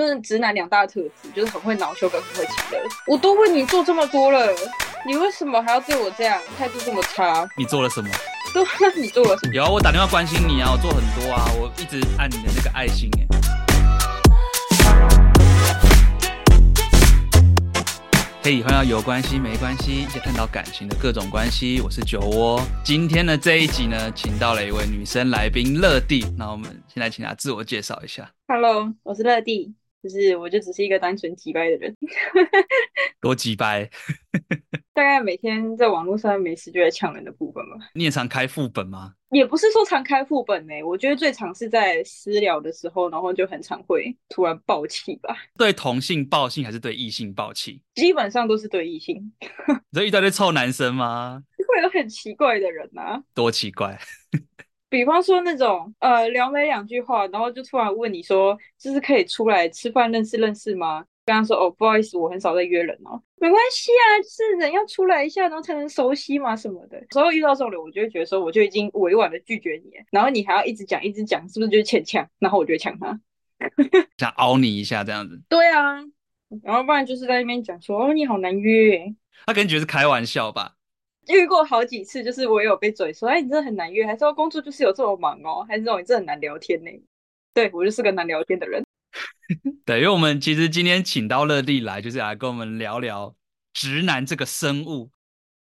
[0.00, 2.78] 那直男两大特质就是很会恼羞跟很会情勒。
[3.04, 4.48] 我都为你做这么多了，
[5.04, 7.44] 你为什么还要对我这样，态度这么差？
[7.56, 8.08] 你做了什么？
[8.54, 9.54] 都那你做了什么？
[9.54, 13.26] 有啊，我打电话关心你啊，我做很多啊，我一直按你的那个爱心哎。
[18.40, 21.80] 可以欢迎到有关系没关系，一起探讨感情的各种关系。
[21.82, 26.24] 我是酒窝，今天的这一集呢，请到了一位女生来宾乐蒂。
[26.38, 28.30] 那我们现在请她自我介绍一下。
[28.46, 31.96] Hello，我是乐蒂，就是我就只是一个单纯机掰的人。
[33.20, 33.88] 多机掰？
[34.94, 37.76] 大概每天在网络上没事就在抢人的部分吧。
[37.94, 39.14] 你也常开副本吗？
[39.30, 45.36] 也不是说常开副本呢、欸，我觉得最常是在私聊的时候，然后就很常会突然爆气吧。
[45.56, 47.80] 对同性爆气还是对异性爆气？
[47.94, 49.32] 基本上都是对异性。
[49.90, 51.42] 你遇到那臭男生吗？
[51.68, 53.22] 会有很奇怪的人啊。
[53.34, 54.00] 多奇怪？
[54.88, 61.04] 比方说那种呃聊没两句话，然后就突然问你说，就是可以出来吃饭认识认识吗？
[61.26, 63.20] 跟他说哦，不好意思，我很少在约人哦。
[63.36, 66.98] 没关系啊，就是人要出来一下，然后才能熟悉嘛什么的。
[67.10, 72.26] 所以遇到这种人，我就会觉得说，我就已经委婉的拒绝你，然后你还要一直讲一直讲，是不是就是欠呛？
[72.38, 73.20] 然后我就会呛他，
[74.16, 75.38] 想凹你一下这样子。
[75.50, 75.96] 对啊，
[76.62, 79.14] 然后不然就是在那边讲说哦，你好难约。
[79.44, 80.76] 他可能觉得是开玩笑吧。
[81.28, 86.90] 遇过好几次，就是我也有被嘴说，哎，你真的很难约，还是说工作就是有这么忙哦，还是这种你真的很难聊天呢？
[87.54, 88.82] 对，我就是个难聊天的人。
[89.84, 93.34] 对，因为我们其实今天请到乐蒂来，就是来跟我们聊聊
[93.72, 95.10] 直男这个生物。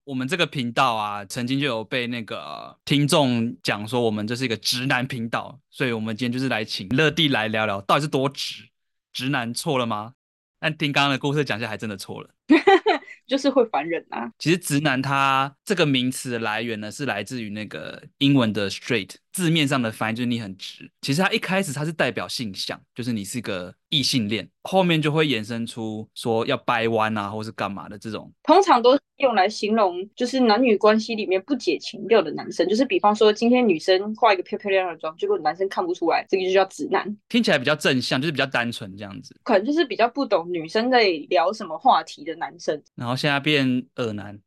[0.03, 8.69] 我们这个频道啊，曾经就有被那个听众讲说，我们这是一个直男频道，所以我们今天就是来请乐蒂来聊聊，到底是多直？
[9.11, 10.13] 直男错了吗？
[10.59, 12.29] 但听刚刚的故事讲下，还真的错了。
[13.27, 14.31] 就是会烦人啊。
[14.39, 20.89] 其实直男他这个名词的来源呢，是来自于那个英文的 straight，字面上的翻译就是你很直。
[21.01, 28.33] 其实它一开始它是代表性向，就是你是个异性恋，后面就会衍生出说要掰弯啊，或是干嘛的这种。
[28.41, 37.15] 通常都用来形容就是男女关系里面不解情调的男生，就是比方说今天女生化一个漂漂亮亮的妆，结果男生看不出来，这个就叫直男。
[37.29, 39.39] 听起来比较正向，就是比较单纯这样子。
[39.43, 42.81] 可能就是比较不懂女生在聊什么话题的男生。
[42.95, 44.39] 然后现在变恶男，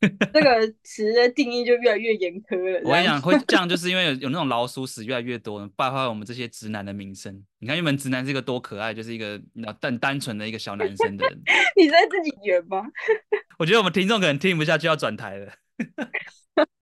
[0.32, 2.80] 这个词的定义就越来越严苛了。
[2.84, 7.44] 我跟你讲，会这样就是因为有有那种老鼠屎越来越多，败坏我们这些直男的名声。
[7.58, 9.40] 你看，原本直男是一个多可爱，就是一个
[9.80, 11.42] 单单纯的一个小男生的人。
[11.76, 12.82] 你在自己圆吗？
[13.58, 15.52] 我觉得我们听众可能听不下去，要转台了。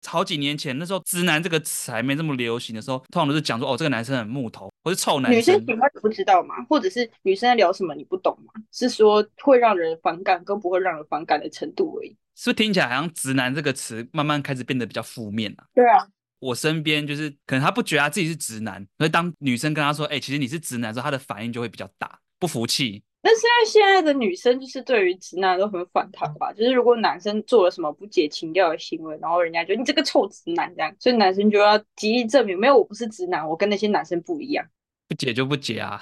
[0.06, 6.56] 好几年前，那时候“直男”这个词还没这么流行的时候，通常都是讲说：“哦，这个男生很木头，或是臭男生。”女生喜欢你不知道吗？
[6.70, 8.54] 或者是女生在聊什么你不懂吗？
[8.72, 12.10] 是说会让人反感跟不会让人反感的程度而已。
[12.36, 15.66] 是不是听起来好像“直男”这个词慢慢开始变得比较负面了？
[15.76, 16.08] 对啊，
[16.40, 23.04] 我身边就是可能他不觉得他自己是直男，所以当女生跟他说：“哎、欸，其实你是直男”的时候，他的反应就会比较大，不服气。
[23.26, 26.52] 那现在现在的女生就是对于直男都很反弹吧？
[26.52, 34.66] 就是如果男生做了什么不解情调的行为，然后人家觉得你这个臭直男这样，所以男生就要极力证明没有，我不是直男，我跟那些男生不一样。
[35.08, 36.02] 不解就不解啊！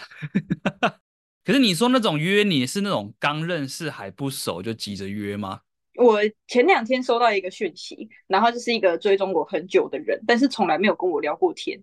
[1.43, 5.61] 可是你说那种约你是那种刚认识还不熟就急着约吗？
[5.95, 11.81] 我前两天收到一个讯息，然后就是一个追踪我很久的人，但是从来没有跟我聊过天。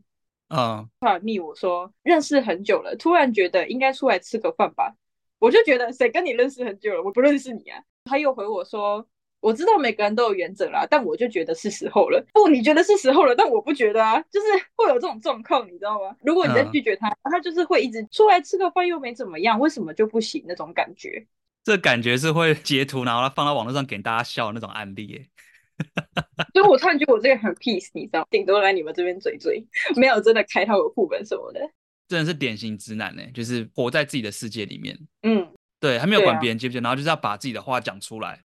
[0.48, 4.94] 嗯，突然密我说认识很久了，突然觉得应该出来吃个饭吧。
[5.38, 7.82] 我就觉得谁跟你认识很久了，我不认识你啊。
[8.04, 9.06] 他又回我说，
[9.40, 12.24] 我知道每个人都有原则啦，但我就觉得是时候了。
[12.32, 14.20] 不，你觉得是时候了，但我不觉得啊。
[14.30, 16.14] 就是 会有这种状况，你知道吗？
[16.22, 21.26] 如果你在拒绝他，嗯、他就是会一直出来吃个饭又没怎么样，为什么就不行那种感觉？
[21.64, 25.26] 这感觉是会截图，然后他放到网络上给大家笑的那种案例耶。
[26.54, 31.60] 所以我突然觉得我这个很 peace，你知道，顶多来你们这边嘴嘴，没有真的开他的副本什么的。
[32.08, 34.98] 真的是典型直男呢，就是活在自己的世界里面。
[35.22, 35.46] 嗯，
[35.78, 38.40] 对，还没有管别人接不接，啊、然后就是要把自己的话讲出来，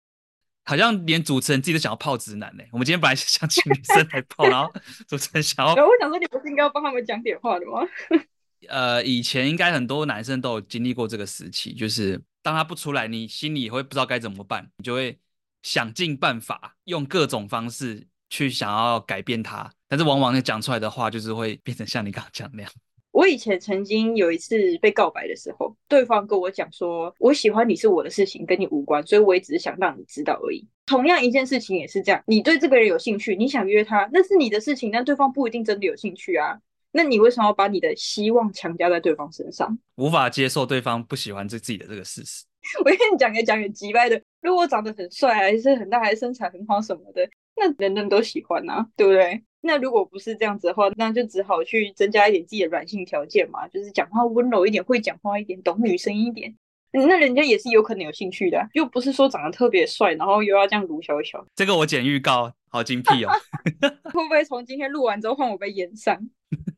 [0.64, 2.64] 好像连主持人自己都想要泡直男呢。
[2.72, 4.72] 我们今天本来是想请女生来泡， 然后
[5.08, 7.80] 主持人想要，我想说你不是应该要帮他们讲点话的吗？
[8.68, 15.18] 呃，以前应该很多男生都有经历过这个时期，就是当他不出来，你心里也会不知道该怎么办，你就会
[15.62, 22.70] 想尽办法，用各种方式去想要改变他，但是往往你讲出来的话，就是会变成像你刚刚讲那样。
[23.12, 36.58] 我以前曾经有一次被告白的时候，对方跟我讲说：“我喜欢你是我的事情，跟你无关，所以我也只是想让你知道而已。”同样一件事情也是这样，你对这个人有兴趣，你想约他，那是你的事情，但对方不一定真的有兴趣啊。
[36.92, 39.78] 那你为什么要把你的希望强加在对方身上？
[39.96, 42.44] 无法接受对方不喜欢这自己的这个事实。
[42.80, 47.28] 我跟你讲个讲个极歪的，如果我长得很帅，还是很大，还是身材很好什么的。
[47.56, 49.42] 那人人都喜欢啊，对不对？
[49.60, 56.54] 那如果不是这样子的话，那就只好去增加一点自己的软性条件嘛，就是讲话温柔一点，会讲话一点，懂女生一点。
[56.92, 61.44] 那人家也是有可能有兴趣的，啊，又不是说长得特别帅，然后又要这样卢小小。
[61.54, 63.30] 这个我剪预告，好精辟哦。
[64.10, 66.18] 会不会从今天录完之后换我被演上？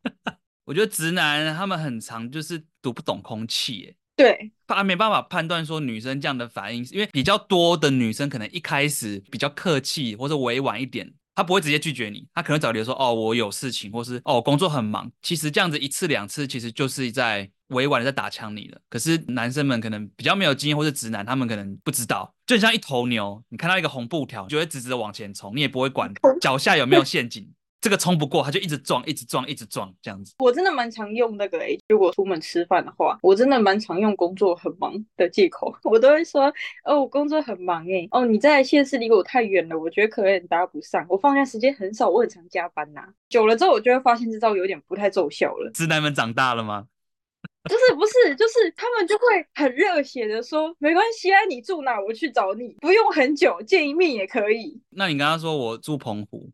[0.67, 3.97] 我觉得直男他们很常就是读不懂空气，耶。
[4.22, 15.10] 对，他没办法判断说女生这样的反应，因为比较多的女生可能一开始比较客气或者委婉一点，她不会直接拒绝你，她可能找理由说哦我有事情，或是哦工作很忙。
[15.22, 17.50] 其实这样子一次两次，其实就是在。
[17.69, 27.48] 委婉的在打枪你了，可是男生们可能比较没有经验，或是直男，他们可能不知道，就像一头牛，你看到一个红布条，就会直直的往前冲，你也不会管脚下有没有陷阱，
[27.82, 30.32] 这个冲不过，他就一直撞，一直撞，一直撞，这样子。
[30.38, 36.44] 我真的蛮常用那个诶，如果出门吃饭的话，我真的蛮常用工作很忙的借口， 我都会说
[36.84, 43.08] 哦，我工作很忙诶，哦，你在县市离我太远了，我觉得可能搭不上，我放假时间很少，我很常加班呐、啊。
[43.29, 45.69] 久了之后，我就会发现这招有点不太奏效了。
[45.75, 46.87] 直男们长大了吗？
[47.69, 49.25] 就是不是，就是他们就会
[49.55, 54.81] 很热血的说，没关系啊，你住哪我去找你，不用很久，见一面也可以。
[54.90, 56.50] 那你刚刚说我住澎湖，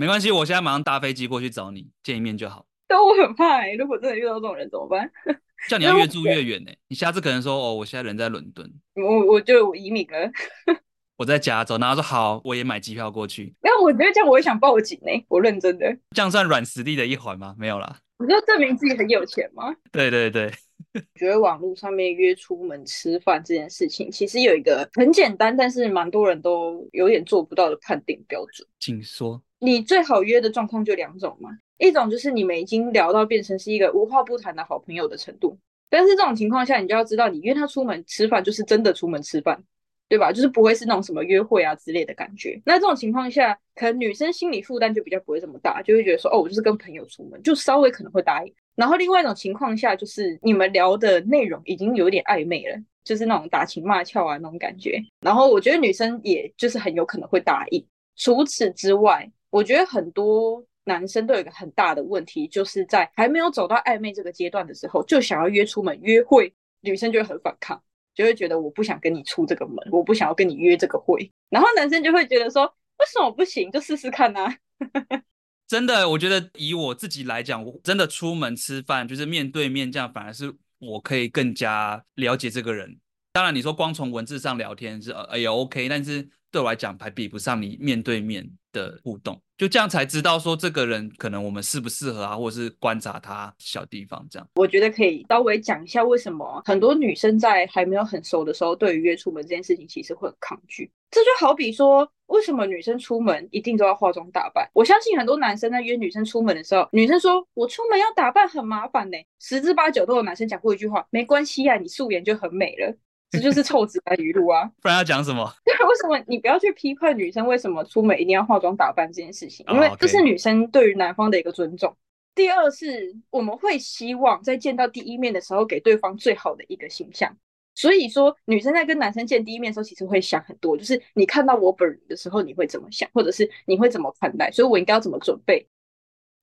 [0.00, 2.64] 没关系，我现在马上搭飞机过去找你，见一面就好。
[2.88, 5.10] 但我很怕欸，如果真的遇到这种人怎么办？
[5.68, 6.72] 叫你要越住越远呢？
[6.88, 10.30] 你下次可能说哦，我现在人在伦敦，我我就移民了。
[11.18, 13.54] 我在加州，然后说好，我也买机票过去。
[13.60, 15.94] 没有，我觉得这样我也想报警呢，我认真的。
[16.16, 17.54] 这样算软实力的一环吗？
[17.58, 17.98] 没有啦。
[18.18, 19.64] 你就证明自己很有钱吗？
[19.92, 20.50] 对对对，
[20.94, 28.66] 我 觉得网络上面约出门吃饭这件事情，其实有一个很简单，但是蛮多人都有点做不到的判定标准。
[28.78, 29.42] 请说。
[29.60, 35.56] 你最好约的状况就两种嘛，一种就是你们已经聊到变成是一个无话不谈的好朋友的程度，
[35.88, 39.62] 但是这种情况下，你就要知道，你约他出门吃饭就是真的出门吃饭。
[40.10, 40.32] 对吧？
[40.32, 42.60] 就是不会是那种什么约会啊之类的感觉。
[42.66, 48.52] 那这种情况下，可能女生心理负担就比较不会这么大，就会觉得说，哦，我就是跟朋友出门，就稍微可能会答应。
[48.74, 55.00] 然后另外一种情况下，就是你们聊的内容已经有点暧昧了，就是那种打情骂俏啊那种感觉。
[55.20, 57.86] 然后我觉得女生也就是很有可能会答应。
[58.16, 67.82] 除此之外，我觉得很多男生都有一个很大的问题，就是在还没有走到暧昧这个阶段的时候，就想要约出门约会，女生就会很反抗。
[68.12, 72.64] 就会觉得我不想跟你出这个门，我不想要跟你约这个会，然后男生就会觉得说，
[72.98, 73.70] 为什么不行？
[73.70, 74.54] 就试试看、啊。
[75.66, 82.98] 真的，我觉得以我自己来讲，我真的出门吃饭就是面对面这样，反而是我可以更加了解这个人。
[83.32, 89.40] 当然，你说光从文字上聊天是呃也 OK，但是对我来讲还比不上你面对面的互动。
[89.56, 94.48] 就这样才知道说这个人可能我们适不适合啊，或者是观察他小地方这样。
[94.54, 100.90] 我觉得可以稍微讲一下为什么很多女生在还没有很熟的时候，对于约出门这件事情其实会很抗拒。
[101.10, 104.68] 这就好比说，为什么女生出门一定都要化妆打扮？
[104.72, 112.96] 我相信很多男生在约女生出门的时候，女生说我出门要打扮很麻烦呢，十之八九都有男生讲过一句话：没关系呀，你素颜就很美了。
[113.30, 114.70] 这就是臭直男语录啊！
[114.82, 115.50] 不然要讲什么？
[115.64, 119.64] 对，为什么你不要去批判女生为什么出门一定要化妆打扮这件事情？
[119.68, 121.96] 因为这是女生对于男方的一个尊重。
[122.34, 127.36] 第二是我们会希望在见到第一面的时候给对方最好的一个形象。
[127.74, 134.50] 所以说，女生在跟男生见第一面的时候，其实会想很多，就是你看到我本人的时候，你会怎么想，或者是你会怎么看待？
[134.50, 135.66] 所以我应该要怎么准备？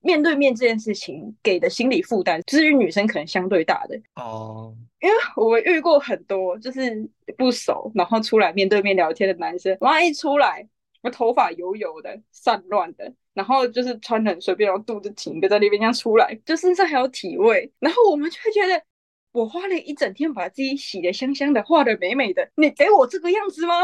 [0.00, 4.66] 面对面这件事情给的心理负担，至于女生可能相对大的哦。
[4.66, 4.74] Oh.
[5.00, 10.68] 因为我遇过很多就是不熟，然后出来面对面聊天的男生，然后一出来，
[11.02, 18.82] 我头发油油的、散乱的，然后就是穿的很随便，然后肚子挺的在那边这样出来，就身上还有体味，然后我们就会觉得，
[19.30, 23.74] 我花了一整天把自己洗得香香的，画得美美的，你给我这个样子吗？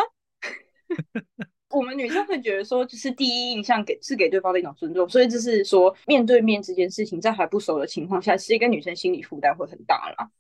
[1.75, 10.31] 我们女生会觉得说，就是第一印象给是给对方的一种尊重，所以就是说面对面这件事情，在还不熟的情况下，其实跟女生心理负担会很大啦。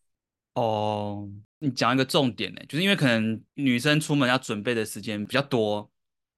[0.54, 5.90] 哦，你讲一个重点呢，就是因为可能女生出门要准备的时间比较多，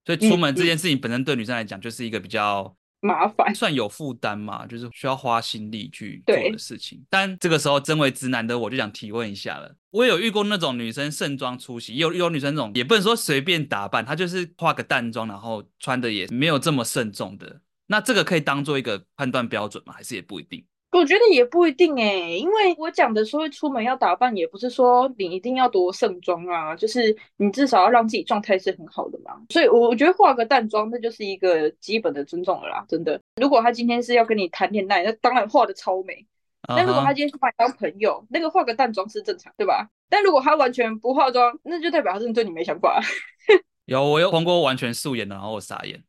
[0.04, 2.76] 所以出门这件事情本身对女生来讲就是一个比较。
[3.00, 7.04] 麻烦算有负担嘛，就是需要花心力去做的事情。
[7.08, 9.76] 但这个时候，身为直男的我就想提问一下了。
[9.90, 17.60] 我有遇过那种女生盛装出席，有有女生那种也不能说随便打扮，她就是化个淡妆，然后穿的也没有这么慎重的。
[17.86, 19.92] 那这个可以当做一个判断标准吗？
[19.92, 20.64] 还是也不一定？
[20.96, 29.32] 我觉得也不一定哎、欸，因为我讲的说出门要打扮，也不是说你一定要多盛装啊，就是你至少要让自己状态是很好的嘛。
[29.50, 33.20] 所以，我我觉得化个淡妆，那就是一个基本的尊重了啦，真的。
[33.40, 36.26] 如果他今天是要跟你谈恋爱，那当然化的超美。
[36.68, 36.86] 那、uh huh.
[36.86, 39.88] 如果他今天是把你当朋友，那个化个淡妆是正常，对吧？
[40.08, 43.00] 但如果他完全不化妆，那就代表他真的对你没想法。
[43.84, 46.02] 有，我有碰过完全素颜的，然后我傻眼。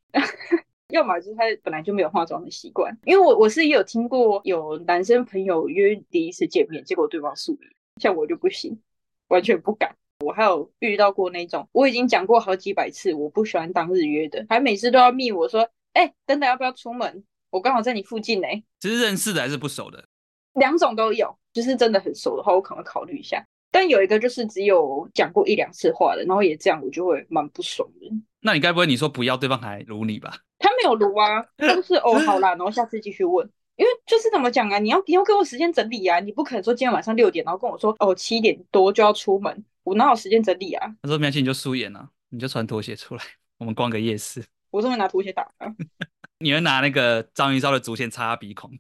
[0.90, 8.80] 要么就是他本来就没有化妆的习惯，因为我我是也有听过有男生朋友约第一次见面，结果对方素颜，像我就不行，
[9.28, 9.96] 完全不敢。
[10.26, 15.62] 我还有遇到过那种，我已经讲过好几百次，我不喜欢当日约的，还每次都要密我说，
[15.94, 17.24] 哎、欸，等等要不要出门？
[17.52, 18.48] 我刚好在你附近呢。
[18.80, 20.08] 这是认识的还是不熟的？
[20.54, 23.46] 两种都有，就是真的很熟的话，我可能考虑一下。
[23.72, 28.10] 但有一个就是只有讲过一两次话的，然后也这样，我就会蛮不爽的。
[28.40, 30.38] 那你该不会你说不要，对方还撸你吧？
[30.60, 40.88] 他没有炉啊， 就是哦，好啦，然后下次继续问，因为就是怎么讲啊，你要你要给我时间整理啊，你不可能说今天晚上六点，然后跟我说哦七点多就要出门，我哪有时间整理啊？
[41.02, 43.24] 他说没关系，你就素颜啊，你就穿拖鞋出来，
[43.58, 44.44] 我们逛个夜市。
[44.72, 45.74] 我这么拿拖鞋打啊？
[46.40, 48.72] 你会拿那个章鱼烧的竹签插他鼻孔？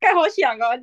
[0.00, 0.76] 该好想啊！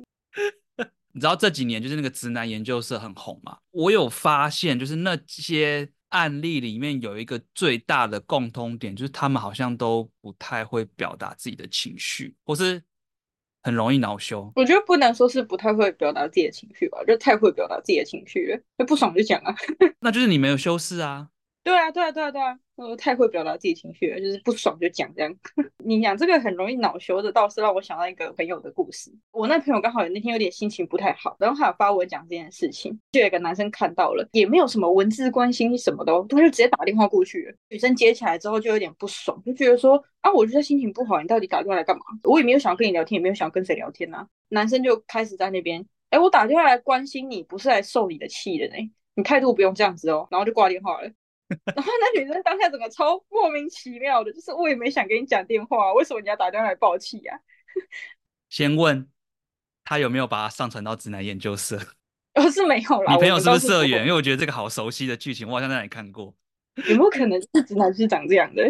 [1.12, 3.58] 你知道这几年就是那个直男研究社很红嘛？
[3.70, 5.88] 我有发现，就是那些。
[6.10, 12.82] 案例里面有一个最大的共通点，就是他们好像都不太会表达自己的情绪，或是
[13.62, 14.52] 很容易恼羞。
[14.54, 19.54] 我觉得不能说是不太会表达自己的情绪吧，就太会表达自己的情绪了，就不爽就讲啊。
[20.00, 21.28] 那就是你没有修饰啊。
[21.64, 22.58] 对啊，对啊，对啊，对啊。
[22.76, 25.34] 我太会表达自己情绪了，就是不爽就讲这样。
[25.84, 29.10] 你讲这个很容易恼羞的，倒是让我想到一个朋友的故事。
[29.32, 37.54] 我那朋友刚好有那天有点心情不太好，然后他有发文讲这件事情，就有一个男生看到了，也没有什么文字关心什么的，他就直接打电话过去了。
[37.70, 42.02] 女生接起来之后就有点不爽，就觉得说啊，我觉得心情不好，你到底打电话来干嘛？
[42.24, 44.28] 我也没有想跟你聊天，也没有想跟谁聊天呐、啊。
[44.48, 48.74] 男生就开始在那边，哎，我打电话来关心你，不是来受你的气的呢，
[49.14, 51.10] 你态度不用这样子哦，然后就挂电话了。
[51.74, 57.38] 然后那女生当下整个超莫名其妙的，就是我也没想跟你讲电话，为什么你要打电话来爆气呀？
[58.50, 59.08] 先问
[59.84, 61.78] 他有没有把他上传到直男研究社？
[62.34, 63.14] 哦，是没有啦。
[63.14, 64.00] 你朋友是不是社员？
[64.02, 66.34] 因为我觉得这个好熟悉的剧情，我好像在哪里看过。
[66.88, 68.62] 有没有可能是直男是长这样的？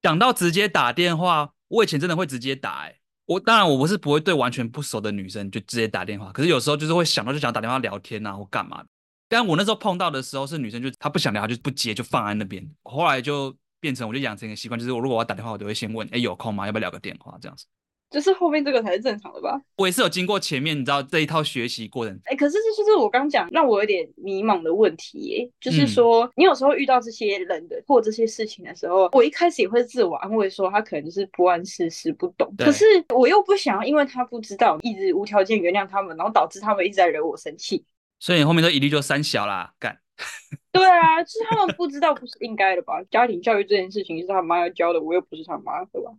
[0.00, 2.88] 讲到直接打电话，我以前真的会直接打、欸。
[2.88, 8.88] 哎，我当然我不是不会对完全不熟的女生就直接打电话，可是有时候就是会想到就想打电话聊天啊，或干嘛的。
[9.32, 12.62] 但我那时候碰到的时候是女生，就她不想聊，她就不接，就放在那边。
[12.82, 16.66] 后来就变成，我就养成一个习惯，就是我如果我要打电话，我都会先问，哎，有空吗？
[16.66, 17.38] 要不要聊个电话？
[17.40, 17.64] 这样子。
[18.10, 19.58] 就是后面这个才是正常的吧？
[19.76, 22.14] 我也是有经过前面，你知道这一套学习过程。
[22.24, 25.50] 哎，可是这就是我刚讲让我有点迷茫的问题耶。
[25.58, 32.54] 就是说，你有时候遇到这些人的或这些事情的时候，我一开始也会自我安慰说，他可能就是不谙世事，不懂。
[32.58, 32.84] 可是
[33.14, 37.82] 我又不想要，因为他不知道，一直无条件原谅他们，然后导致他们一直在惹我生气。
[38.22, 39.98] 所以你后面都一律就三小啦，干。
[40.70, 43.02] 对啊，是他们不知道，不是应该的吧？
[43.10, 46.12] 家庭教育这件事情是他妈要教的，我又不是他妈，对吧？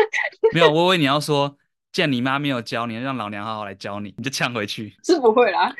[0.54, 1.58] 没有，我以为你要说，
[1.92, 4.96] 既然你妈没有教你，让老娘好好来教你，你就呛回去。
[5.04, 5.74] 是不会啦。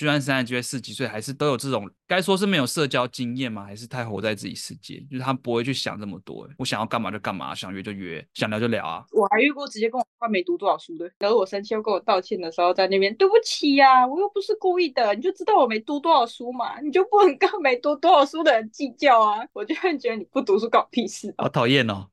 [0.00, 3.66] 就算三十几岁四十几岁，还是都有这种，该说是没有社交经验吗？
[3.66, 4.98] 还是太活在自己世界？
[5.10, 6.48] 就是他不会去想这么多。
[6.56, 9.04] 我想要干嘛就干嘛，想约就约，想聊就聊啊。
[9.12, 19.46] 我还遇过直接跟我说没读多少书的，然后我生气要跟我道歉的时候，在那边对不起呀、啊，我又不是故意的，你就知道我没读多少书嘛，你就不能跟没读多少书的人计较啊。
[19.52, 22.08] 我就会觉得你不读书搞屁事，好讨厌哦。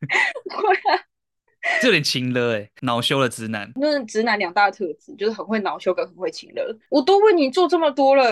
[1.80, 3.70] 这有点情勒哎，恼羞的直男。
[3.76, 6.76] 那直男两大特质，就是很会恼羞跟很会情勒。
[6.88, 8.24] 我都为你做这么多了，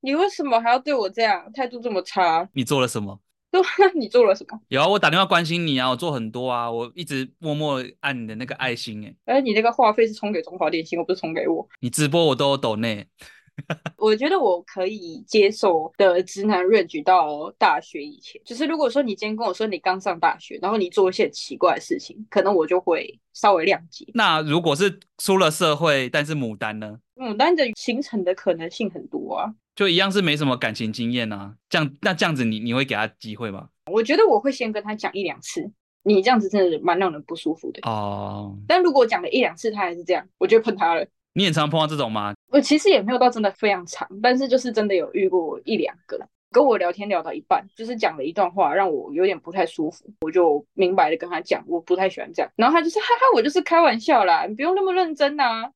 [0.00, 2.48] 你为什么还要对我这样，态度这么差？
[2.52, 3.20] 你做了什么？
[3.50, 3.62] 对，
[3.94, 4.60] 你做了什么？
[4.68, 9.34] 有啊，我打电话关心你啊，我做很多啊，我一直默默按你的那个爱心哎。
[9.34, 11.68] 哎，你那个话费是充给中华电信，我不是充给我。
[11.80, 13.06] 你直播我都有抖内。
[13.98, 24.06] 我觉得我可以接受的直男 range 到大学以前，就是如果说你今天跟我说你刚上大学，然后你做一些奇怪的事情，可能我就会稍微谅解。
[24.14, 26.98] 那如果是出了社会，但是牡丹呢？
[27.16, 31.54] 牡丹的形成的可能性很多啊，就一样是没什么感情经验啊。
[31.68, 33.68] 这样那这样子你你会给他机会吗？
[33.90, 35.70] 我觉得我会先跟他讲一两次，
[36.02, 38.50] 你这样子真的蛮让人不舒服的哦。
[38.50, 38.64] Oh.
[38.66, 41.06] 但如果讲了一两次他还是这样，我就喷他了。
[41.34, 42.32] 你也常碰到这种吗？
[42.48, 46.18] 我其实也没有到真的非常长，但是就是真的有遇过一两个，
[46.52, 52.50] 跟我聊天聊到一半，就是讲了一段话让我有点不太舒服，我就明白的跟他讲，我不太喜欢这样。
[52.54, 55.68] 然后他就说：“哈哈，我就是开玩笑啦，你不用那么认真呐。”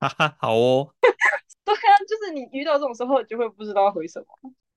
[0.00, 0.88] 哈哈，好哦。
[1.64, 4.26] 对啊，就是你遇到这种时候，就会不知道回什么。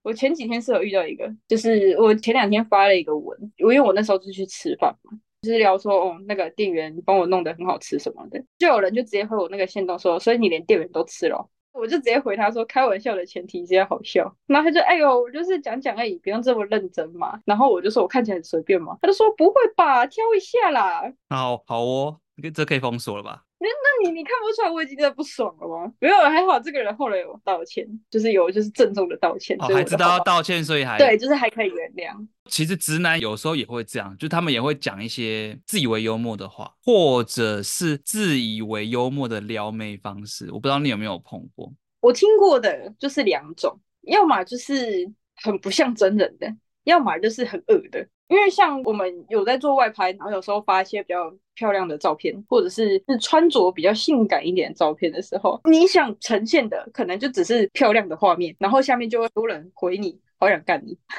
[0.03, 5.11] 我前几天是有遇到一个，就是我前两天发了一个文，因为我那时候是去吃饭嘛。
[5.41, 14.35] 就是聊说哦，那个店员帮我弄得很好吃什么的，就有人就直接回我那个线动说，所以你连店员都吃了，我就直接回他说，开玩笑的前提是要好笑。
[14.47, 17.39] 然后他就哎呦，我就是讲讲而已，不用这么认真嘛。
[17.45, 21.03] 然后我就说我看起来很随便嘛，他就说不会吧，挑一下啦。
[21.29, 22.19] 好好哦，
[22.53, 23.43] 这可以封锁了吧？
[23.59, 25.91] 那那你你看不出来我已经在不爽了吗？
[25.99, 32.13] 没有，还好这个人后来有道歉，就是有就是郑重的道歉，哦，还知道要道歉，所以还对，就是还可以原谅。
[32.45, 40.51] 其实直男有时候也会这样，就他们也会讲一些自以为幽默的话，或者是自以为幽默的撩妹方式。
[40.51, 41.73] 我不知道你有没有碰过？
[41.99, 48.07] 我听过的就是两种，要么就是很不像真人的，要么就是很恶的。
[48.27, 60.19] 因为像我们有在做外拍，然后有时候发一些比较漂亮的照片，或者是是穿着比较性感一点的照片的时候，你想呈现的可能就只是漂亮的画面，然后下面就会多人回你。
[60.39, 60.97] 好想干你，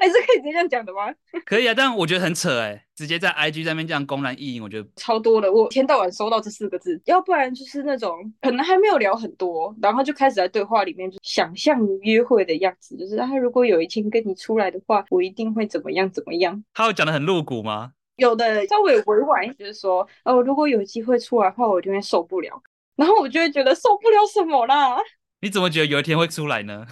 [0.00, 1.12] 哎、欸，是可以直接这样讲的吗？
[1.46, 5.50] 可以啊，但我觉得很扯哎、欸，直接在 IG 上面这样公然意淫，我觉得超多的。
[5.50, 16.62] 我一天到晚收到这四个字，要不然就是那种可能还没有聊很多，然后就开始在对话里面就想象约会的样子，就是他如果有一天跟你出来的话，我一定会怎么样怎么样。
[16.74, 17.92] 他会讲的很露骨吗？
[18.16, 22.62] 有的稍微委婉，就是说哦，如果有机会出来的话，我就会受不了。
[22.96, 24.98] 然后我就会觉得受不了什么啦？
[25.40, 26.84] 你怎么觉得有一天会出来呢？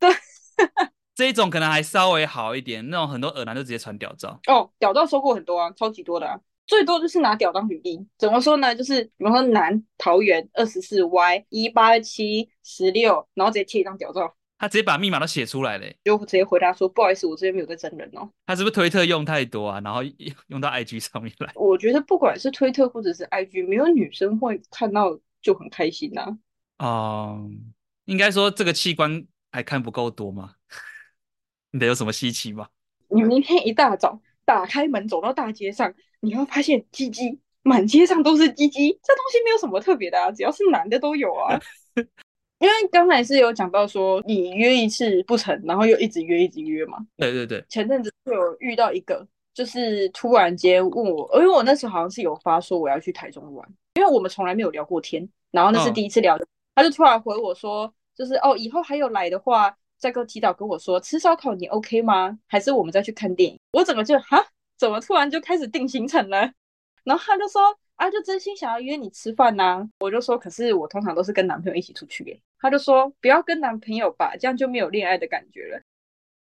[0.00, 0.08] 对。
[1.14, 8.06] 这一种可能还稍微好一点，那种很多耳男就直接传屌照哦，屌照收过很多啊，超级多的啊，最多就是拿屌当履历。
[8.18, 8.74] 怎么说呢？
[8.74, 18.28] 就是比方说男桃园二十四 Y 一八七十六，然后直接贴一张屌照，他直接把密码都写出来了，就直接回答说不好意思，我这边没有在真人哦。
[18.44, 19.80] 他是不是推特用太多啊？
[19.82, 20.00] 然后
[20.48, 21.50] 用到 IG 上面来？
[21.54, 26.36] 我觉得不管是推特或者是 IG，没有女生会看到就很开心呐、
[26.76, 26.86] 啊。
[26.86, 27.72] 哦、嗯，
[28.04, 30.54] 应该说这个器官还看不够多吗？
[31.72, 32.68] 你得有什么稀奇吗？
[33.08, 41.58] 你明天一大早打开门走到大街上，你会发现鸡鸡满街上都是鸡鸡，这东西没有什么特别的啊，只要是男的都有啊。
[42.58, 46.98] 因为刚才是有讲到说你约一次不成，然后又一直约一直约嘛。
[47.16, 59.76] 对对对，前阵子就有遇到一个，就是突然间问我，因为我那时候好像是有发说我要去台中玩，因为我们从来没有聊过天，然后那是第一次聊，哦、他就突然回我说，就是哦，以后还有来的话。
[59.98, 62.38] 再跟提早跟我说吃烧烤你 OK 吗？
[62.46, 63.58] 还是我们再去看电影？
[63.72, 64.46] 我整个就哈，
[64.76, 66.52] 怎么突然就开始定行程了？
[67.02, 67.62] 然后他就说
[67.94, 69.88] 啊，就真心想要约你吃饭呐、啊。
[70.00, 72.38] 我就说，可是我通常都是跟男朋友一起出去耶。
[72.58, 75.80] 他就说不要跟男朋友吧，这样就没有恋爱的感觉了。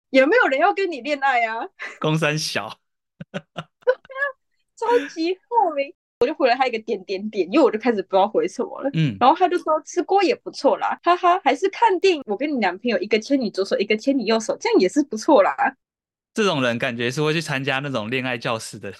[0.10, 1.66] 有没有人要跟你恋爱啊？
[2.01, 2.77] 公三小，
[4.75, 5.94] 超级莫名。
[6.20, 8.90] 我就回了他一个点点点，因为我就开始不知道回什么了。
[8.94, 12.24] 嗯，然后他就说吃锅也不错啦，哈哈，还是看电影。
[12.25, 15.54] 我跟你男朋友一个牵你左手，一个牵你右手，这样也是不错啦。
[16.34, 18.94] 这种人感觉是会去参加那种恋爱教室的。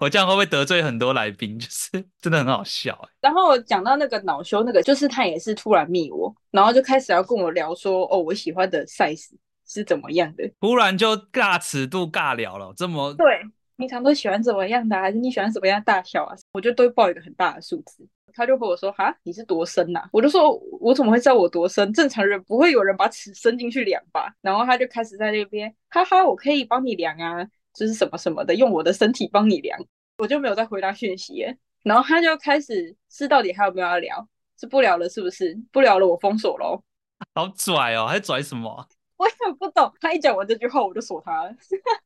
[0.00, 1.58] 我这样会不会得罪很多来宾？
[1.58, 3.08] 就是真的很好笑欸。
[3.20, 9.30] 然后讲到那个恼羞，那个就是他也是突然密我，然后就开始要跟我聊说，哦，我喜欢的 size
[9.66, 10.50] 是怎么样的。
[10.60, 13.42] 突然就尬尺度尬聊了，这么对。
[13.76, 16.36] 平常都喜欢怎么样的，还是你喜欢什么样的大小啊？
[16.52, 18.06] 我就都会报一个很大的数字。
[18.34, 21.92] 他就和我说：“哈，你是多深呐、啊？”我就说：“我怎么会知道我多深？
[21.92, 29.78] 正常人不会有人把尺伸进去量吧？”然后他就开始在那边：“哈哈，我可以帮你量啊，就是什么什么的，用我的身体帮你量。”
[30.16, 31.54] 我就没有再回答讯息耶。
[31.82, 34.26] 然后他就开始是到底还有没有要聊？
[34.58, 35.54] 是不聊了是不是？
[35.70, 36.82] 不聊了，我封锁喽。
[37.34, 38.88] 好拽哦，还拽什么？
[39.22, 39.92] 我也不懂。
[40.00, 41.54] 他一讲完这句话，我就锁他了。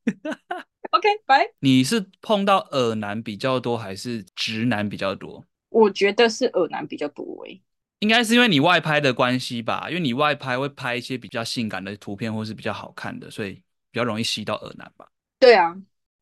[0.90, 1.48] OK，拜。
[1.61, 5.42] 你是碰到耳男比较多，还是直男比较多？
[5.70, 7.62] 我觉得是耳男比较多诶。
[8.00, 9.87] 应该是因为你外拍的关系吧？
[9.88, 13.55] 因为你外拍会拍一些比较性感的图片，或是比较好看的，所以
[13.90, 15.09] 比较容易吸到耳男吧？
[15.38, 15.74] 对啊，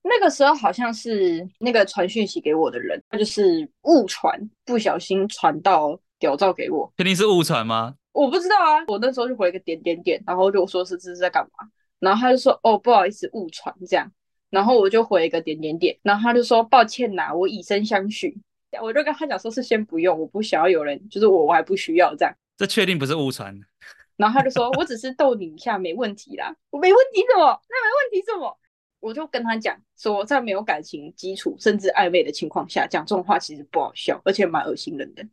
[0.02, 6.92] 那个时候好像是那个传讯息给我的人，他就是误传，不小心传到屌照给我。
[6.96, 7.96] 肯定是误传吗？
[8.14, 11.68] 我不知道啊，我那时候就回一个点点点，然后就说是这是在干嘛？
[11.98, 14.11] 然后他就说哦，不好意思，误传这样。
[14.50, 18.38] 然后我就回一个点点点，然后他就说抱歉呐、啊，我以身相许。
[18.81, 22.33] 我就跟他讲说是先不用，我不想要有人，就是我我还不需要这样。
[22.57, 23.59] 这确定不是误传？
[24.16, 26.55] 然后他就说我只是逗你一下，没问题啦。
[26.70, 27.61] 我没问题什么？
[27.68, 28.57] 那没问题什么？
[29.00, 35.27] 我就跟他讲说在没有感情基础甚至暧昧的情况下讲这种话其实不好笑，而且蛮恶心人的。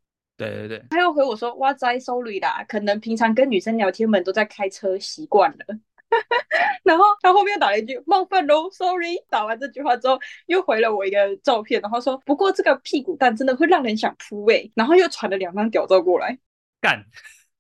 [0.50, 0.86] 对对对。
[0.90, 5.66] 他又回我说哇塞，sorry 啦，可能平常跟女生聊天们都在开车习惯了。
[6.84, 9.16] 然后他后面又打了一句冒犯喽，sorry。
[9.30, 14.70] 打完这句话之后，又回了我一个照片，然后说不过这个屁股蛋真的会让人想扑哎。
[14.76, 16.38] 然后又传了两张屌照过来，
[16.82, 17.06] 干！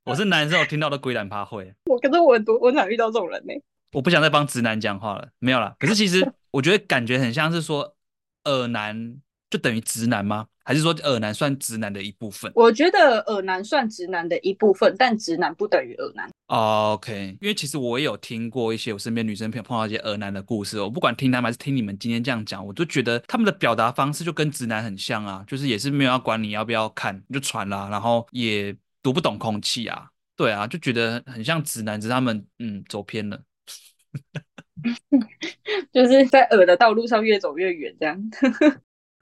[0.04, 1.74] 我是男生，我听到的鬼胆怕会。
[1.86, 3.54] 我可是我很多，我哪遇到这种人呢？
[3.94, 5.76] 我不想再帮直男讲话了，没有啦。
[5.80, 7.96] 可是其实我觉得感觉很像是说，
[8.46, 9.16] 耳男
[9.50, 10.48] 就等于直男吗？
[10.64, 12.52] 还是说耳男算直男的一部分？
[12.56, 16.30] 我觉得耳男算直男的一部分，但直男不等于耳男。
[16.48, 33.42] Oh, OK，因为其实我也有听过一些我身边女生朋友碰到一些耳男的故事，我不管听他们还是听你们今天这样讲，我就觉得他们的表达方式就跟直男很像啊，就是也是没有要管你要不要看，你就传啦，然后也读不懂空气啊，对啊，就觉得很像直男，只是他们嗯走偏了，
[35.94, 38.22] 就是在耳的道路上越走越远这样。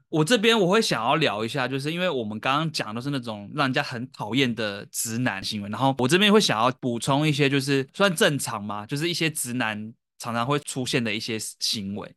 [0.09, 12.15] 我这边我会想要聊一下，就是因为我们刚刚讲的都是那种让人家很讨厌的直男行为，然后我这边会想要补充一些，就是算正常嘛，就是一些直男常常会出现的一些行为，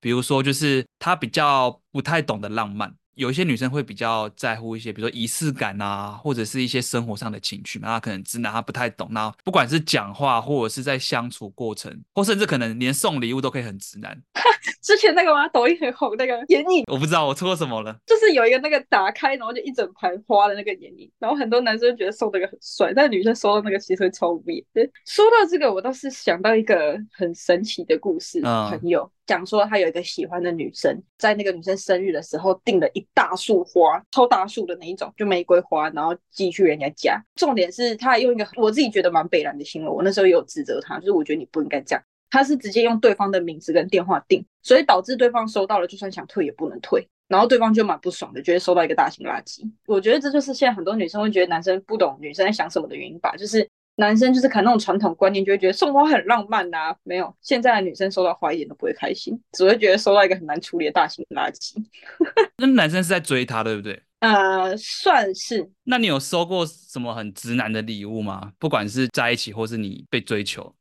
[0.00, 2.94] 比如说就是他比较不太懂得浪漫。
[3.14, 7.88] 有一些女生会比较在乎一些，比如说仪式感啊，或者是一些生活上的情趣嘛。
[7.88, 14.16] 那可能直男他不太懂，那不管是讲话或者是在相处过程，或甚至可能连送礼物都可以很直男。
[14.82, 15.46] 之前那个吗？
[15.48, 17.96] 抖音很红那个 眼影，我不知道我错过什么了。
[18.06, 24.64] 就是有一个那个打开，然后就一整盘花的那个眼影，然后很多男生觉得送那个很帅，但女生收到那个其实会超无语。
[25.06, 29.10] 说到这个，我倒是想到一个很神奇的故事，嗯、朋友。
[29.26, 37.22] 讲说他有一个喜欢的女生，在那个女生生日的时候订了一大束花，超大束的那一种，就玫瑰花，然后寄去人家家。
[37.36, 42.02] 重点是他用一个我自己觉得蛮北然的行为，我那时候也有指责他，就是我觉得你不应该这样。
[42.30, 49.62] 他是直接用对方的名字跟电话订，所以导致对方收到了，就算想退也不能退，然后对方就蛮不爽的，觉得收到一个大型垃圾。
[49.86, 53.68] 我觉得这就是现在很多女生会觉得男生不懂女生在想什么的原因吧，就是。
[53.96, 56.96] 男生就是可能那种传统观念，就会觉得送花很浪漫呐、啊。
[57.02, 61.74] 没有，现在的女生收到花一点都不会开心，只会觉得收到一个很难处理的大型垃圾。
[62.56, 64.02] 那男生是在追她，对不对？
[64.20, 65.68] 呃，算是。
[65.84, 68.52] 那你有收过什么很直男的礼物吗？
[68.58, 70.74] 不管是在一起，或是你被追求。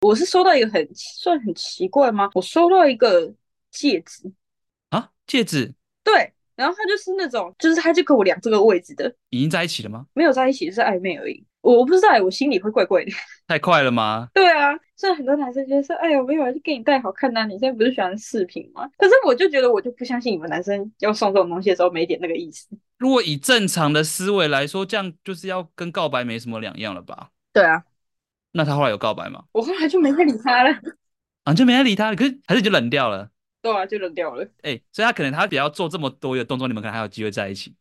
[0.00, 2.28] 我是收到一个很算很奇怪吗？
[2.34, 3.32] 我收到一个
[3.70, 4.30] 戒指
[4.90, 5.72] 啊，戒指。
[6.04, 9.12] 对，然后他就是那种，就是他就跟我量这个位置的。
[9.30, 10.06] 已经在一起了吗？
[10.12, 11.44] 没有在一起，是暧昧而已。
[11.60, 13.10] 我不知道，我心里会怪怪的。
[13.46, 14.28] 太快了吗？
[14.32, 18.88] 对啊，所以很多男生觉得说：“哎呦，没有，就给你戴好看呐、啊。”你现在不是喜欢饰品吗？
[18.96, 22.68] 可是我就觉得，我就不相信你们男生要送这种东西的时候没点那个意思。
[22.98, 27.30] 如果以正常的思维来说，这样就是要跟告白没什么两样了吧？
[27.52, 27.82] 对啊。
[28.52, 29.44] 那他后来有告白吗？
[29.52, 30.70] 我后来就没再理他了。
[31.44, 32.16] 啊，就没再理他了？
[32.16, 33.30] 可是还是就冷掉了。
[33.60, 34.44] 对啊，就冷掉了。
[34.62, 37.74] 哎、欸，所以他可能他比较做这么多的动作，你们可能还有机会在一起。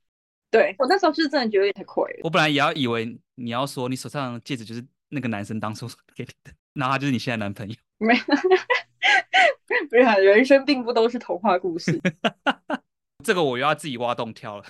[0.50, 2.20] 对，我那时候是真的觉得有点太快了。
[2.24, 7.76] 我本来也要以为你要说你手上的戒指就是那个男生当初 给你的，然后他就是你现在男朋友。
[7.98, 8.22] 没有，
[9.92, 12.00] 没有，人生并不都是童话故事。
[13.24, 14.66] 这个我又要自己挖洞跳了，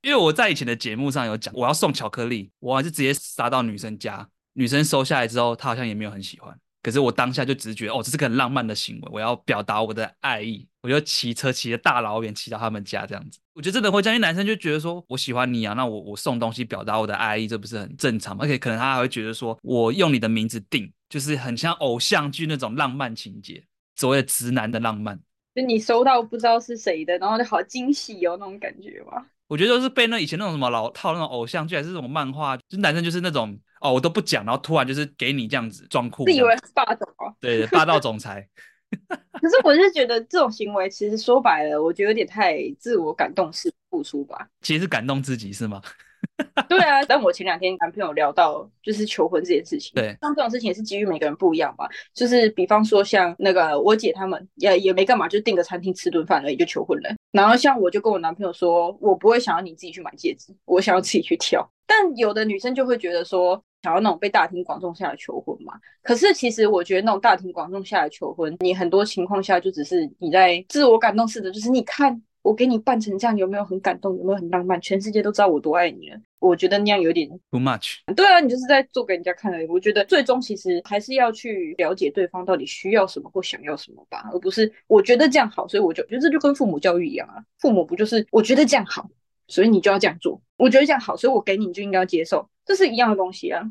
[0.00, 6.58] 因为我在以前的节目上有讲，我要送巧克力，我还是直接撒到女生家，女生收下来之后，她好像也没有很喜欢。
[6.84, 13.40] 可是我当下就直觉，哦，这是个很浪漫的行为，我要表达我的爱意，我就骑车骑了大老远骑到他们家这样子。
[13.54, 18.44] 我觉得真的会这样，男生就觉得说我喜欢你啊，那我我送东西表达我的爱意，这不是很正常吗？
[18.44, 23.64] 而且可能他还会觉得说我用你的名字订，就是很像偶像剧那种浪漫情节，
[23.96, 25.18] 所谓直男的浪漫。
[25.54, 29.24] 就你收到不知道是谁的，然后就好惊喜哦，那种感觉吧。
[29.48, 33.58] 我觉得都是被那以前那种什么老套那种偶像剧，还是这种漫画，就男生就是那种。
[33.80, 37.30] 哦，我都不讲，然后突然就是给你这样子装酷，自以为是霸总哦。
[37.38, 38.48] 对，霸道总裁。
[38.90, 44.48] 可是我是觉得这种行为，其实说白了，我觉得有点太自我感动式付出吧。
[44.62, 45.82] 其实是感动自己是吗？
[46.66, 51.86] 对啊，但我前两天男朋友聊到就是求婚这件事情，对，像这种事情也是基于每个人不一样吧。
[52.14, 57.14] 就是比方说像那个我姐他们也也没干嘛，就订个餐厅吃顿饭而已就求婚了。
[57.34, 61.68] 然后像我就跟我男朋友说，我不会想要你自己去买戒指，我想要自己去挑。
[61.86, 63.62] 但有的女生就会觉得说。
[63.84, 65.74] 想要那种被大庭广众下的求婚嘛？
[66.02, 74.14] 可是其实我觉得那种大庭广众下的求婚，你很多情况下就只是你在自我感动式的，就是你看我给你扮成这样，有没有很感动？
[74.18, 74.78] 有没有很浪漫？
[74.78, 76.20] 全世界都知道我多爱你了。
[76.40, 78.00] 我觉得那样有点 too much。
[78.14, 79.66] 对啊，你就是在做给人家看而已。
[79.66, 87.42] 我觉得最终其实还是要去了解对方到底需要什么或想要什么吧，而不是我觉得这样好，所以我就觉得这就跟父母教育一样啊。
[87.58, 89.08] 父母不就是我觉得这样好，
[89.48, 90.38] 所以你就要这样做？
[90.58, 93.62] 我觉得这样好，所以我给你，你就应该要接受，这是一样的东西啊。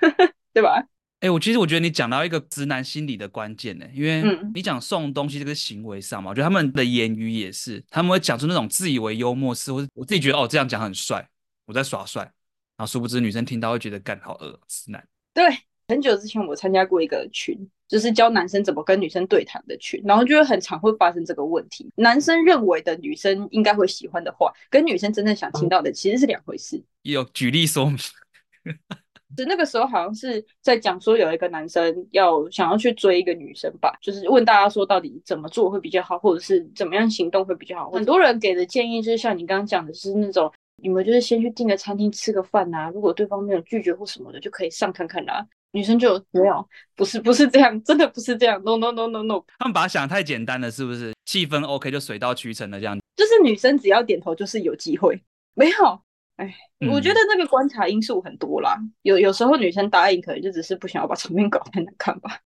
[0.54, 0.86] 对吧？
[1.22, 11.24] 哎、欸，我其实我觉得你讲到一个直男心理的关键呢，因为你讲送东西这个行为上嘛，我觉得他们的言语也是，他们会讲出那种自以为幽默式，或者我自己觉得哦这样讲很帅，
[11.64, 12.22] 我在耍帅，
[12.76, 15.06] 然后殊不知女生听到会觉得干好恶直男。
[15.32, 15.44] 对，
[15.86, 17.56] 很久之前我参加过一个群，
[17.86, 26.82] 就是教男生怎么跟女生对谈的群，然后就会很常会发生这个问题，男生认为的女生应该会喜欢的话，跟女生真正想听到的其实是两回事。
[27.02, 27.96] 有举例说明。
[29.36, 37.90] 是那个时候好像是在讲说有一个男生要想要去追一个女生吧，就是问大家说到底怎么做会比较好，或者是怎么样行动会比较好。
[37.90, 45.46] 很多人给的建议就是像你刚刚讲的是那种，你们就是先去订个餐厅吃个饭呐、啊，如果对方没有拒绝或什么的，就可以上看看啦、啊。
[45.74, 49.42] 女生就没有，不是不是这样，真的不是这样，no no no no no。
[49.58, 51.14] 他们把它想太简单了，是不是？
[51.24, 52.98] 气氛 OK 就水到渠成了这样。
[53.16, 55.18] 就是女生只要点头就是有机会，
[55.54, 55.98] 没有。
[56.42, 58.76] 哎，我觉得那个观察因素很多啦。
[58.80, 62.40] 嗯、有有时候女生答应，可能就只是不想要把场面搞太难看吧。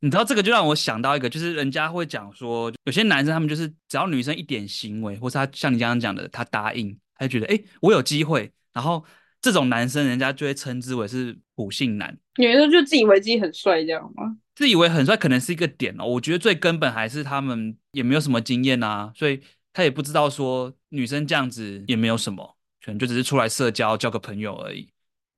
[0.00, 8.50] 你知道这个就让我想到一个，就是人家会讲说，有些男生他们就是只要女生一点行为，或是他像你刚刚讲的，他答应，他就觉得哎，我有机会。
[8.72, 9.04] 然后
[9.42, 12.16] 这种男生，人家就会称之为是普信男。
[12.38, 14.36] 女生就自以为自己很帅这样吗？
[14.54, 16.04] 自以为很帅可能是一个点哦。
[16.04, 19.40] 我觉得最根本还是他们也没有什么经验啊，所以
[19.72, 22.56] 他也不知道说女生这样子也没有什么。
[22.84, 24.90] 可能就只是出来社交，交个朋友而已。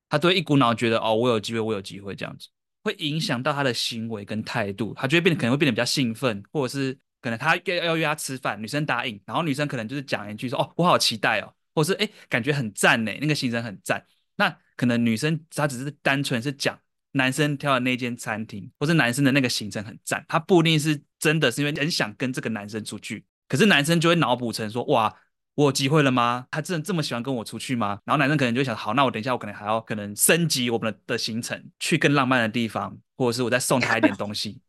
[0.08, 2.48] 他都会一股脑觉得哦，我有机会，我有机会这样子，
[2.82, 4.92] 会影响到他的行为跟态度。
[4.94, 14.04] 他就会变得可能会变得比较兴奋，或者是可能他要要约他吃饭，女生答应，然后女生可能就是讲一句说哦，我好期待哦，或者是哎，感觉很赞呢，那个行程很赞。
[14.36, 16.78] 那可能女生她只是单纯是讲
[17.12, 25.14] 男生挑的那间餐厅，或是男生的那个行程很赞，她不一定是真的是因为很想跟这个男生出去，可是男生就会脑补成说哇。
[25.54, 26.46] 我有机会了吗？
[26.50, 28.00] 他真的这么喜欢跟我出去吗？
[28.04, 34.60] 然后男生可能就想，好，那我等一下我可能还要可能升级我们的的行程，去更浪漫的地方，或者是我再送他一点东西。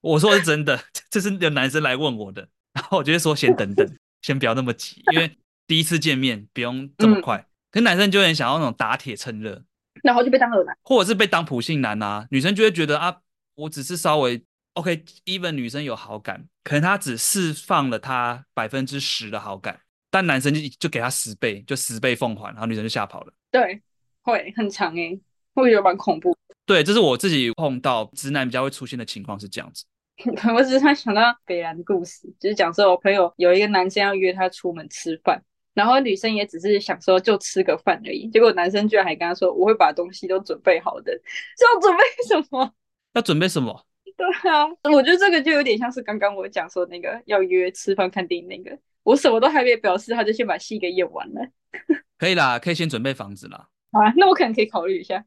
[0.00, 0.80] 我说的是真的，
[1.10, 3.86] 这是有男生来问我的，然后我就会说先等等，
[4.20, 7.38] 先不要那么急，因为第一次见面不用这么快。
[7.38, 9.62] 嗯、可是男生就很想要那种打铁趁热，
[10.02, 12.26] 然后就被当恶男，或者是被当普信男啊。
[12.30, 13.18] 女生就会觉得啊，
[13.56, 19.80] 我只是稍微 OK，even、okay, 女生有好感，可能他只释放了他百分之十的好感。
[20.12, 23.32] 但男生就就给他十倍，就十倍奉还，然后女生就吓跑了。
[23.50, 23.80] 对，
[24.20, 25.18] 会很长诶，
[25.54, 26.36] 会觉得蛮恐怖。
[26.66, 29.86] 对，这是我自己碰到直男比较会出现的情况是这样子。
[30.54, 41.18] 我只是他想到北兰的故事，就是讲说我朋友有一个男生要约他出门吃饭，然后女生也只是想说就吃个饭而已，结果男生居然还跟他说我会把东西都准备好的，
[41.56, 42.70] 这要准备什么？
[43.14, 43.86] 要准备什么？
[44.14, 48.78] 对啊，我觉得这个就有点像是刚刚我讲说那个要约吃饭看电影那个。
[49.02, 51.40] 我什么都还没表示，他就先把戏给演完了。
[52.18, 53.68] 可以啦，可以先准备房子啦。
[53.90, 55.24] 啊，那我可能可以考虑一下。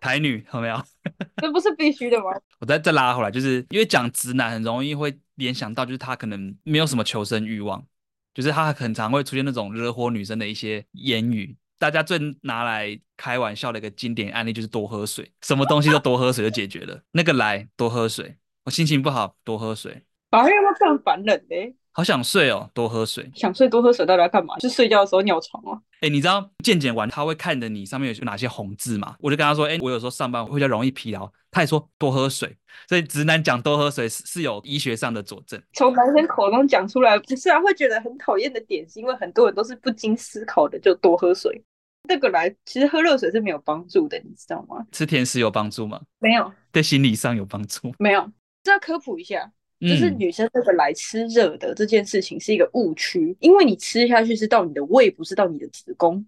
[0.00, 0.80] 台女有没有？
[1.42, 2.26] 这不是必须的吗？
[2.60, 7.84] 我再再拉回来，就是因为讲直男很容易会联想到，就是他可能没有什么求生欲望，
[8.32, 11.56] 就是他很常会出现那种惹火女生的一些言语。
[11.78, 17.02] 大家最拿来开玩笑的一个经典案例就是多喝水，什么东西都多喝水就解决了。
[17.10, 20.04] 那个来多喝水，我心情不好多喝水。
[20.30, 21.56] 啊，要不要这样烦人呢？
[21.92, 23.28] 好想睡哦，多喝水。
[23.34, 24.56] 想睡多喝水，到底要干嘛？
[24.60, 25.80] 是睡觉的时候尿床哦。
[26.00, 29.16] 哎，你知道健检完他会看着你上面有哪些红字吗？
[29.18, 31.30] 我就跟他说，哎，我有时候上班会比较容易疲劳。
[31.50, 32.56] 他也说多喝水，
[32.88, 35.60] 所以直男讲多喝水是是有医学上的佐证。
[35.72, 41.60] 从男生口中讲出来，虽然会觉得很讨厌的点，是因为很多人都是不经思考的就多喝水。
[42.08, 44.86] 这个来其实喝热水是没有帮助的，你知道吗？
[44.92, 46.00] 吃甜食有帮助吗？
[46.20, 46.52] 没有。
[46.70, 47.92] 对心理上有帮助？
[47.98, 48.30] 没有。
[48.62, 49.50] 这要科普一下。
[49.80, 56.24] 就是女生这个来吃热的这件事情是一个误区，因为你吃下去是到你的胃，不是到你的子宫，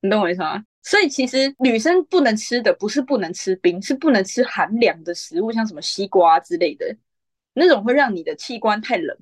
[0.00, 0.64] 你懂我意思吗？
[0.82, 6.96] 所以其实女生不能吃的不是不能吃冰，是不能吃寒凉的食物，像什么西瓜之类的，
[7.54, 9.16] 那种会让你的器官太冷。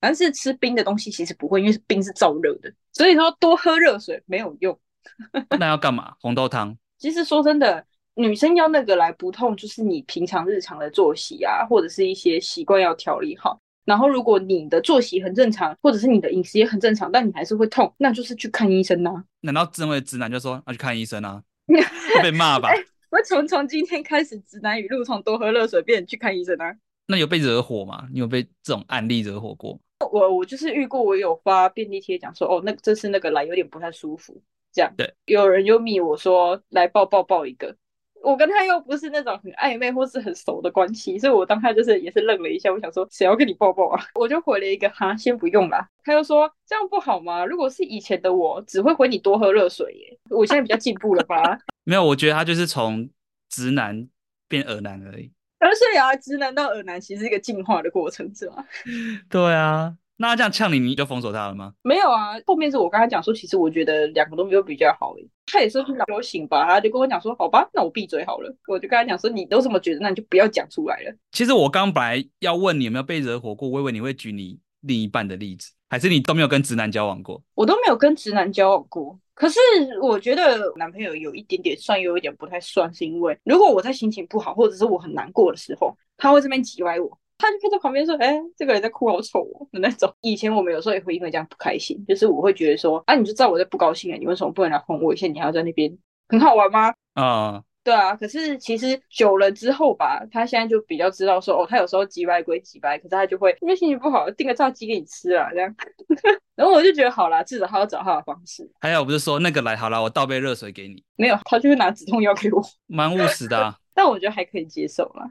[0.00, 4.78] 但是吃冰的东西其实不会，因为冰是燥热的，所以说多喝热水没有用。
[5.58, 6.14] 那要干嘛？
[6.20, 6.76] 红豆汤？
[6.98, 7.84] 其实说真的。
[8.14, 13.58] 女生要那个来不痛，就是你平常日常的作息啊，或者是一些习惯要调理好。
[13.84, 19.24] 然后，如果你的作息很正常，或者是你的饮食也很正常，但你还是会痛，那就是去看医生呐、啊。
[19.40, 21.42] 难道身为直男就说要去看医生啊？
[21.68, 22.68] 会被骂吧？
[22.70, 26.74] 欸、我从从今天开始，直男语录从多喝热水变成去看医生啊。
[27.08, 28.08] 那有被惹火吗？
[28.10, 29.78] 你有被这种案例惹火过？
[30.10, 34.40] 我我就是遇过，我有发便利贴讲说，哦，那这次那个来有点不太舒服，
[34.72, 34.90] 这样。
[34.96, 37.76] 对，有人就密我说来抱抱抱一个。
[38.24, 42.72] 我跟他又不是那种很暧昧或是很熟的关系，所以我当他就是也是愣了一下。
[42.72, 44.02] 我想说，谁要跟你抱抱啊？
[44.18, 45.86] 我就回了一个哈，先不用啦。
[46.02, 47.44] 他又说这样不好吗？
[47.44, 50.18] 如果是以前的我，只会回你多喝热水耶。
[50.30, 51.58] 我现在比较进步了吧？
[51.84, 53.08] 没有，我觉得他就是从
[53.50, 54.08] 直男
[54.48, 55.30] 变耳男而已。
[55.58, 58.64] 而且啊，直男到耳男其实是一个进化的过程，是吗？
[59.28, 59.94] 对啊。
[60.16, 61.72] 那他这样呛你，你就封锁他了吗？
[61.82, 65.28] 没有啊，后面是我跟他讲说，其实我觉得两个都没有比较好诶。
[65.46, 68.54] 他也是很有醒吧，他就跟我讲说，好吧，那我闭嘴好了。
[68.68, 71.14] 我就跟他讲说，你都这么觉得，那你就不要讲出来了。
[71.32, 77.42] 其实我刚本来要问你有没有被惹火过，我以为你会举你另一半的例子，还是你都没有跟直男交往过？
[77.54, 79.18] 我都没有跟直男交往过。
[79.34, 79.58] 可是
[80.00, 90.12] 我觉得男朋友有一点点算，有一点不太算，是因为如果我在心情不好，或者是我很难过的时候，他会这边挤歪我，他就会在旁边说：“哎、欸，这个人在哭，好丑哦。”的那种。
[90.22, 95.26] 以前我们有时候也会因为这样不开心，就是我会觉得说：“啊，你就知道我在不高兴啊，你为什么不能来哄我一下？
[95.26, 95.96] 你还要在那边
[96.28, 97.62] 很好玩吗？”啊、uh。
[97.84, 105.74] 对啊，可是其实久了之后吧，他现在就比较知道说，哦，他有时候急掰归急掰，可是他就会因为心情不好订个炸鸡给你吃啊，这样。
[106.56, 108.66] 然后我就觉得好啦，至少他要找他的方式。
[108.80, 111.04] 还有不是说那个来好啦，我倒杯热水给你。
[111.16, 112.62] 没有，他就会拿止痛药给我。
[112.86, 115.30] 蛮务实的啊， 但我觉得还可以接受啦。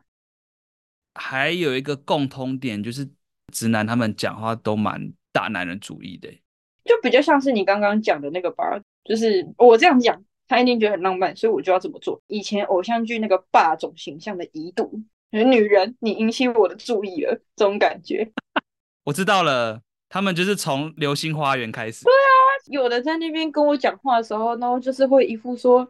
[1.16, 3.08] 还有一个共通点就是，
[3.52, 6.30] 直男他们讲话都蛮大男人主义的，
[6.86, 10.24] 就比较像是你刚刚讲的那个吧，就是我这样讲。
[10.46, 12.22] 他一定觉得很浪漫，所以我就要这么做。
[12.28, 18.30] 以前偶像剧那个霸总形象的遗毒，女人，你引起我的注意了，这种感觉。
[19.06, 22.04] 我知道了，他们就是从《流星花园》开始。
[22.04, 25.90] 对啊，有的在那边跟我讲话的时候，然后就是会一副说，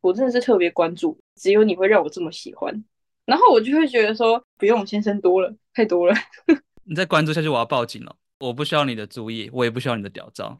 [0.00, 2.84] 我真的是特别关注，只有你会让我这么喜欢。
[3.24, 6.14] 然后我就会觉得说，不用，先生多了，太多了。
[6.84, 8.16] 你再关注下去，我要报警了。
[8.40, 10.56] 我不需要你的注意，我也不需要你的屌照。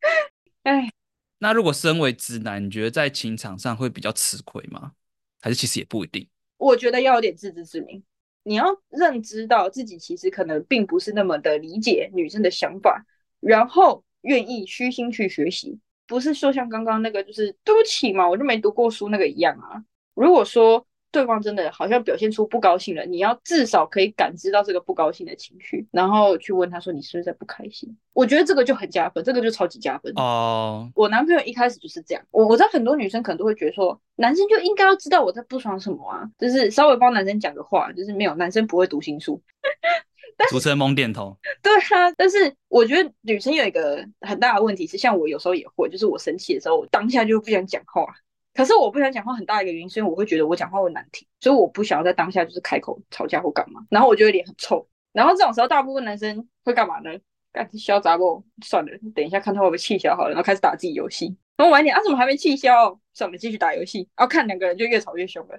[0.64, 0.90] 哎。
[1.38, 4.92] 那如果身为直男，你觉得在情场上会比较吃亏吗？
[5.40, 6.28] 还是其实也不一定？
[6.58, 8.02] 我觉得要有点自知之明，
[8.44, 13.04] 你要认知到自己其实可能并不是那么的理解女生的想法，
[13.40, 19.82] 然后愿意虚心去学习，不是说像刚刚那个就是对不起嘛，我就没读过书那个一样啊。
[20.14, 20.86] 如果说。
[21.14, 30.90] 对方真的好像表现出不高兴了，你要至少可以感知到这个不高兴的情绪，然后去问他说：“你是不是在不开心？”我觉得这个就很加分，这个就超级加分哦。
[30.90, 30.92] Uh...
[30.96, 39.40] 我男朋友一开始就是这样，我我知道很多女生可能都会觉得说，男生就应该要知道我在不爽什么啊，就是稍微帮男生讲个话，就是没有男生不会读心术。
[40.50, 41.36] 主持人猛点头。
[41.62, 48.04] 对啊，但是我觉得女生有一个很大的问题是，像我有时候也会，就是我生气的时候，我当下就不想讲话。
[48.54, 54.86] 可是我不想讲话，很大一个原因，是因为我会觉得我讲话会难听，所以我不想要在当下就是开口吵架或干嘛，然后我就会脸很臭。
[55.12, 57.10] 然后这种时候，大部分男生会干嘛呢？
[57.52, 58.44] 干消杂不？
[58.64, 61.36] 算了，等一下看他会不会气消好了，然后开始打自己游戏。
[61.56, 62.98] 然后晚一点啊，怎么还没气消？
[63.12, 64.08] 算了，继续打游戏。
[64.16, 65.56] 然后看两个人就越吵越凶了。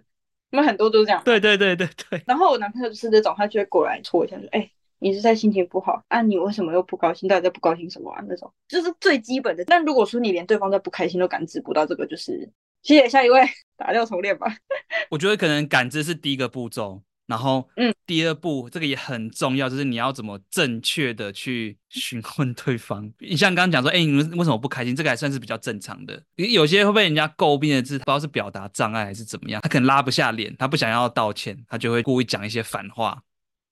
[0.51, 1.21] 他们很多都是这样。
[1.23, 2.21] 对对对对对。
[2.25, 6.21] 然后我男朋友就是这种，他就会过来戳一下，说：“哎、欸，你是在心情不好啊？
[6.21, 7.29] 你为什么又不高兴？
[7.29, 9.63] 到底在不高兴什么啊？”那种就是最基本的。
[9.65, 12.51] 但如果说你连对方在不开心都感知不到，这个就是。
[12.85, 13.41] 谢谢，下一位
[13.75, 14.45] 打掉重练吧。
[15.09, 23.11] 我觉得可能感知是第一个步骤，然后嗯，第二步这个也很重要，就是你要怎么正确的去询问对方。
[23.17, 24.95] 你像刚刚讲说，哎、欸，你们为什么不开心？
[24.95, 26.21] 这个还算是比较正常的。
[26.35, 33.23] 有些会被人家诟病的是，不知道是表达障碍还是怎么样，他可能拉不下脸，他不想要道歉，他就会故意讲一些反话。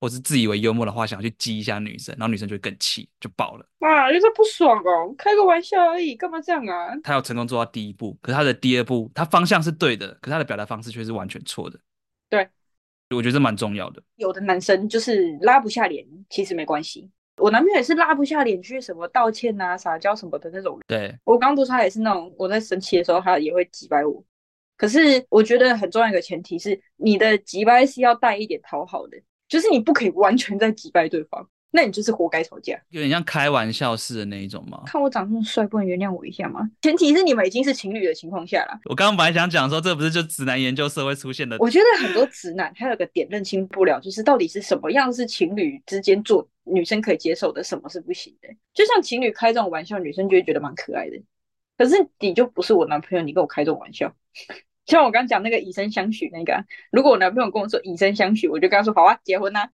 [0.04, 3.66] 或是自以为幽默的话，想要去激一下女生，然后女生就会更气，就爆了。
[3.78, 6.94] 哇，就是不爽哦，开个玩笑而已，干嘛这样啊？
[7.02, 11.80] 他要成功做到第一步，可是他的第二步，他方向是对的，可是他的表达方式却是完全错的。
[12.28, 12.46] 对，
[13.16, 14.02] 我觉得这蛮重要的。
[14.16, 17.10] 有的男生就是拉不下脸，其实没关系。
[17.38, 20.82] 我男朋友也是拉不下脸去什么道歉啊、撒娇什么的那种人。
[20.86, 24.22] 对，我刚刚不是他也是那种，我在生气的时候，他也会击败我。
[24.76, 29.16] 可是我觉得很重要一个前提是，你的击败是要带一点讨好的。
[29.48, 32.80] 就是你不可以完全在击败对方，那你就是活该吵架。
[32.90, 34.82] 有点像开玩笑似的那一种吗？
[34.86, 36.68] 看我长这么帅，不能原谅我一下吗？
[36.82, 38.80] 前提是你们已经是情侣的情况下了。
[38.84, 41.56] 我刚刚本来想讲说，这不是就直男研究社会出现的？
[41.58, 48.48] 我觉得很多直男还有个点认清不了，就是到底是什么样是情侣之间做女生可以接受的，什么是不行的。
[48.72, 51.20] 就像情侣开这种玩笑，女生就会觉得蛮可爱的。
[51.76, 54.14] 可是你就不是我男朋友，你跟我开这种玩笑。
[54.86, 59.70] 像我刚讲那个以身相许那个，如果我男朋友跟我说以身相许，我就跟他说好啊，结婚啊。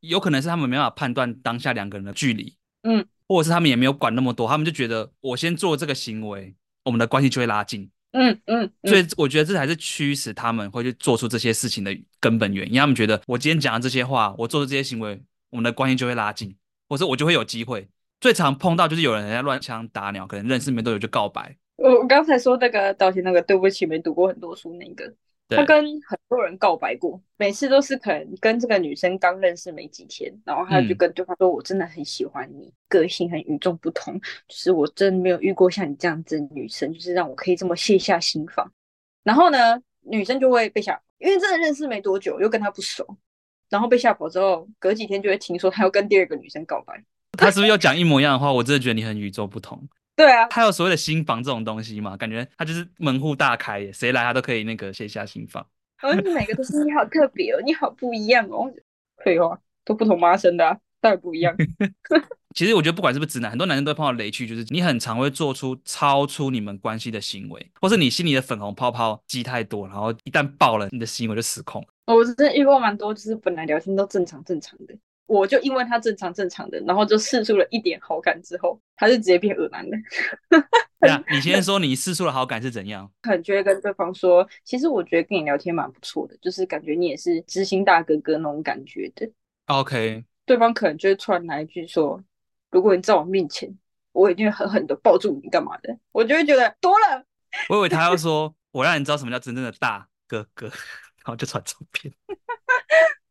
[0.00, 6.54] 有可能是他们没办法判断当下两个人的距离， 嗯，或者是他们也没有管那么多，他们就觉得我先做这个行为，
[6.84, 8.88] 我们的关系就会拉近，嗯嗯，嗯。
[8.90, 12.78] 所以我觉得这才是驱使他们会去做出这些事情的根本原因。
[12.78, 16.56] 他们觉得我今天讲的这些话，我做的这些行为，我们的关系就会拉近，
[16.88, 17.88] 或者我就会有机会。
[18.20, 21.56] 最常碰到就是有人在乱枪打鸟，可能认识没多久就告白。
[21.76, 25.12] 我刚才说那个道歉那个，对不起，没读过很多书那个，
[25.48, 34.14] 他跟很多人告白过，每次都是可能跟这个女生刚认识没几天，然后他就跟对方说：“我真的很喜欢你，个性很与众不同，
[34.48, 38.70] 就是我真的没有遇过像你这样子的女生，就是让我可以这么卸下心防。”
[39.24, 39.58] 然后呢，
[40.02, 43.04] 女生就会被吓，因为真的认识没多久，又跟他不熟，
[43.68, 47.02] 然后被吓跑之后，隔几天就会听说他要跟第二个女生告白。
[47.36, 48.52] 他是不是要讲一模一样的话？
[48.52, 49.88] 我真的觉得你很与众不同。
[50.16, 52.16] 对啊，他有所谓的新房这种东西嘛？
[52.16, 55.66] 感觉他就是门户大开耶，谁来他都可以那个卸下心防。
[56.02, 58.72] 哦，你每个都是你好特别哦，你好不一样哦。
[59.24, 61.56] 废话，都不同妈生的，啊，当然不一样。
[62.54, 71.84] 其实我觉得不管是不是直男，很多男生都会碰到雷区，就是你很常会做出超出你们关系的行为，或是你心里的粉红泡泡积太多，然后一旦爆了，你的行为就失控。
[72.06, 74.94] 我真的遇过蛮多，就是本来聊天都正常正常的，
[75.26, 79.96] 我就因为他正常正常的，然后就试出了一点好感之后，他就直接变恶男了。
[81.30, 83.10] 你先说你试出了好感是怎样？
[83.22, 89.30] 很觉得跟对方说，其实我觉得跟你聊天蛮不错的，就是感觉你也是知心大哥哥那种感觉的。
[89.66, 92.22] OK，对方可能就会突然来一句说。
[92.70, 93.72] 如果你在我面前，
[94.10, 95.96] 我一定会狠狠的抱住你，干嘛的？
[96.10, 97.24] 我就会觉得多了。
[97.68, 102.12] 我以为他要说，我让你知道什么叫真正的大哥哥，然后就传照片。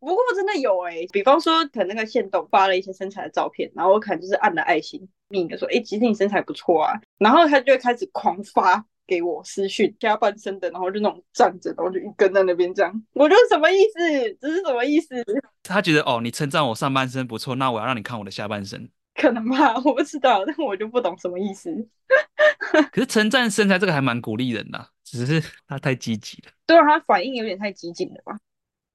[0.00, 6.94] 不过真的有哎、欸，比方说，可能那个线动发了一些身材的照片，然后我可能就是按了爱心，另一个说，哎、欸，其实你身材不错啊。
[7.18, 13.04] 然后他就会开始狂发给我私讯，下半身的，然后就那种站着，然后就一根在那边这样。
[13.14, 14.38] 我就是什么意思？
[14.40, 15.16] 这是什么意思？
[15.62, 21.70] 他觉得哦，你称赞我上半身不错，那我要让你看我的下半身，可能吧，我不知道，但我就不懂什么意思。
[22.92, 26.52] 可是称赞身材这个还蛮鼓励人的，只是他太积极了。
[26.66, 28.38] 对啊，他反应有点太激进了吧？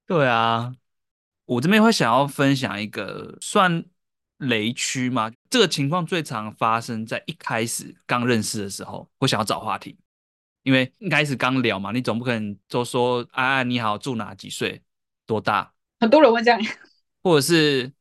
[0.06, 0.74] 对啊，
[1.46, 3.84] 我这边会想要分享一个算
[4.38, 5.32] 雷区吗？
[5.50, 9.98] 这个情况最常发生在一开始刚认识的时候，会想要找话题，
[10.64, 14.82] 因为一开始刚聊嘛，你总不可能就说安安你好，住哪几岁，
[15.26, 15.74] 多大？
[16.00, 16.60] 很多人会这样，
[17.22, 17.92] 或者是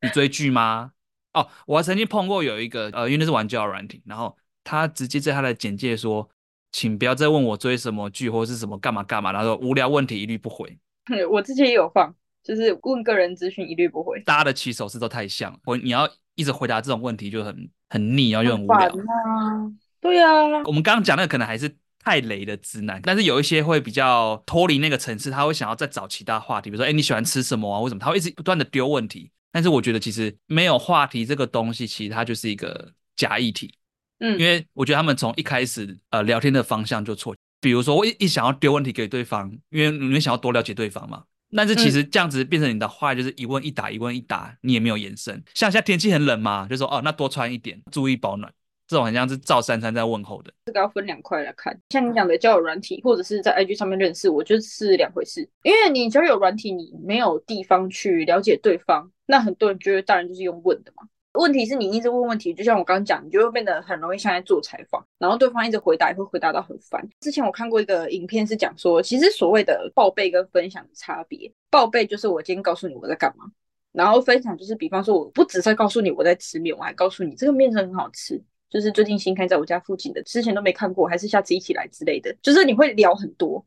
[0.00, 0.92] 你追剧吗？
[1.32, 6.28] 哦，我还曾经碰过有一个，呃，因为那是玩交友软体，然后他直接在他的简介说，
[6.70, 10.78] 请不要再问我追什么剧或者是什么干嘛干嘛，然后无聊问题一律不回。
[11.30, 14.20] 我之前也有放，就是问个人资讯一律不回。
[14.24, 18.86] 大家的起手式都太像，我你要一直回答这种问题就很很腻，然后就很无聊。
[18.86, 18.92] 啊
[20.00, 21.76] 对啊，我们刚刚讲那个可能还是。
[22.04, 27.78] 太雷的直男，但是有一些会比较脱离那个层次，他会想要再找其他话题，比如说，哎，你喜欢吃什么啊？
[27.80, 28.00] 为什么？
[28.00, 29.30] 他会一直不断的丢问题。
[29.52, 33.72] 但是我觉得其实没有话题这个东西，其实它就是一个假议题。
[34.18, 37.36] 嗯，因为我觉得他们从一开始呃聊天的方向就错。
[37.60, 41.22] 比如说，我一一想要丢问题给对方，因为你们想要多了解对方嘛。
[41.54, 45.34] 但是其实这样子变成你的话就是一问一答，一问一答，你也没有延伸。
[45.54, 48.52] 像现在天气很冷嘛，就说哦，那多穿一点，注意保暖。
[48.88, 51.74] 这种很像是赵珊珊在问候的，这个要分两块来看。
[51.88, 55.48] 像你讲的交友软体，或者是在 IG 上面认识，我觉得是两回事。
[55.62, 61.04] 因为你交友软体，你没有地方去了解对方，那很多人觉得当然就是用问的嘛。
[61.34, 67.06] 问题是你一直问问题，就像我刚刚讲，你就会变得很容易像在做采访，然后对方一直回答，也会回答到很烦。
[67.20, 73.44] 之前我看过一个影片，是讲说，其实所谓的报备跟分享的差别，报备就是我今天告诉你我在干嘛，
[73.92, 78.42] 然后分享就是比方说，我不只在告诉你我在吃面，我还告诉你这个面很好吃。
[78.70, 82.34] 就是最近新开在我家附近的，之前都没看过，还是下次一起来之类的。
[82.40, 83.62] 就是你会聊很多，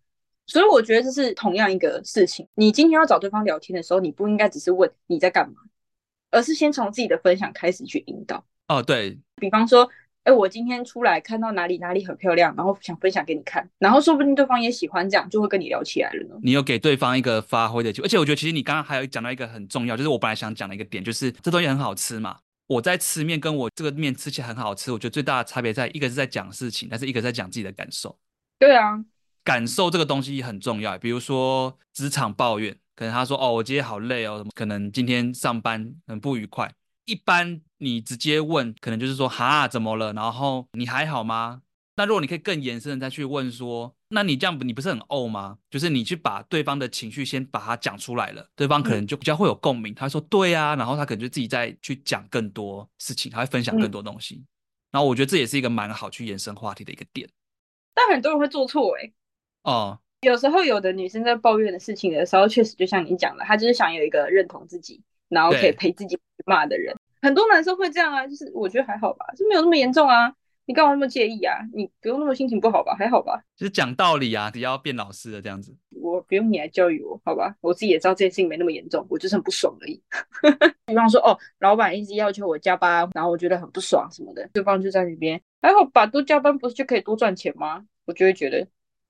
[0.48, 2.48] 所以我觉得这是同样一个事情。
[2.56, 5.58] 你今天要找对方聊天的时候，你不应该只是问你在干嘛，
[6.36, 8.44] 而是先从自己的分享开始去引导。
[8.68, 9.90] 哦，对，比方说，
[10.24, 16.36] 哎，我今天出来看到哪里哪里很漂亮，然后想分享给你看，然后说不定对方也喜欢这样，就会跟你聊起来了呢。
[16.44, 22.38] 你有给对方一个发挥的机会，而且我觉得其实你刚刚还有讲到一个很重要，就是我本来想讲的一个点，就是这东西很好吃嘛。
[22.68, 28.18] 我在吃面，跟我这个面吃起来很好吃，我觉得最大的差别在一个是在讲事情，但是一个在讲自己的感受。
[28.58, 29.00] 对啊，
[29.44, 30.98] 感受这个东西很重要。
[30.98, 36.74] 比如说职场抱怨，可能他说：“哦，我今天好累哦，可能今天上班很不愉快。”
[37.06, 41.62] 一般你直接问，可能就是说：“哈，怎么了？”然后你还好吗？
[41.98, 45.58] 那如果你可以更延伸的再去问说，那你这样你不是很怄吗？
[45.70, 49.94] 就是你去把对方的情绪先把它讲出来了，对方可能就比较会有共鸣。
[49.94, 54.36] 嗯、他说对啊，然后他可能就自己再去讲更多事情，他会分享更多东西。
[54.36, 54.48] 嗯、
[54.92, 57.30] 然后我觉得这也是一个蛮好去延伸话题的一个点。
[57.94, 59.14] 但很多人会做错哎、欸。
[59.64, 66.96] 哦，有时候有的女生在抱怨的事情的时候，确实就像你讲的，她就是想有一个认同自己，然后可以陪自己骂的人。
[67.22, 70.34] 很多男生会这样啊，就是我觉得还好吧，就没有那么严重啊。
[70.68, 71.60] 你干嘛那么介意啊？
[71.76, 72.96] 你不用那么心情不好吧？
[72.98, 73.40] 还好吧？
[73.56, 75.76] 就是讲道理啊，只要变老师的这样子。
[75.92, 77.56] 我不用你来教育我，好吧？
[77.62, 80.02] 我自己也知道这件事情没那么严重，我就是很不爽而已。
[80.88, 86.08] 比方说，哦，老板一直要求我加班，然后我觉得很不爽什么的，对方就在那边还好吧？
[86.08, 87.86] 多加班不是就可以多赚钱吗？
[88.06, 88.68] 我就会觉得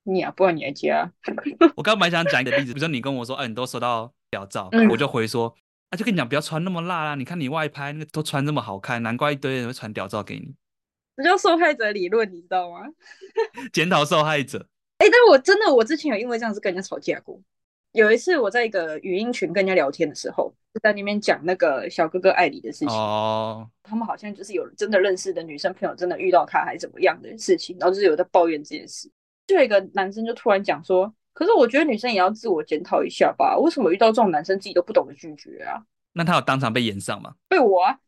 [0.07, 1.11] 你啊，不然你来加。
[1.75, 5.53] 我刚刚蛮想讲一个例子，比如说你跟我说，哎、啊，你都收到屌照，嗯、我就回说，
[5.89, 10.53] 啊，就跟你讲不要穿那么辣啦，你看你外拍那个都穿这么好看，难怪一堆人会传屌照给你。
[11.17, 12.87] 这叫受害者理论，你知道吗？
[13.73, 14.67] 检讨受害者。
[14.99, 17.39] 哎、欸，但我真的，我之前有因为这样子跟人家吵架过。
[17.93, 22.89] 有一次我在一个语音群跟人家聊天的时候，就在那边讲那个小哥哥爱你的事情。
[22.89, 23.69] 哦。
[23.83, 29.09] 他们好像就是有真的认识的女生朋友，真的遇到他还是怎么样的事情，然后就是有在抱怨这件事。
[29.47, 33.57] 就有一个男生就突然讲说：“可是我觉得女生也要自我检讨一下吧？
[33.57, 35.83] 为什么遇到这种男生自己都不懂得拒绝啊？”
[36.13, 37.35] 那他有当场被炎上吗？
[37.47, 37.99] 被我啊。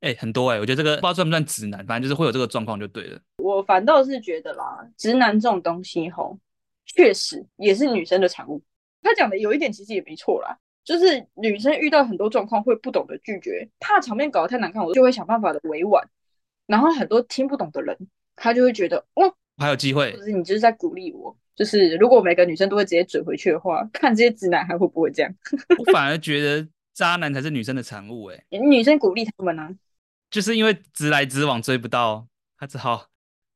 [0.00, 3.20] 哎、 欸，很多哎、欸，我觉得这个不知道算不算直男，反正就是会有这个状况就对了。
[3.38, 6.38] 我反倒是觉得啦，直男这种东西吼，
[6.86, 8.62] 确实也是女生的产物。
[9.02, 16.02] 他讲的有一点其实也没错啦，就是女生遇到很多状况会不懂得拒绝，怕场面搞得太难看，我就会想办法的委婉。
[16.66, 17.94] 然后很多听不懂的人，
[18.36, 21.36] 他就会觉得，哦，还有机会，就是你就是在鼓励我。
[21.56, 25.32] 就是如果每个女生都会直接嘴回去的话，看这些直男还会不会这样？
[25.78, 29.70] 我反而觉得渣男才是女生的产物哎、欸，女生鼓励他们呢、啊，
[30.30, 32.26] 就是因为直来直往追不到，
[32.58, 33.06] 他只好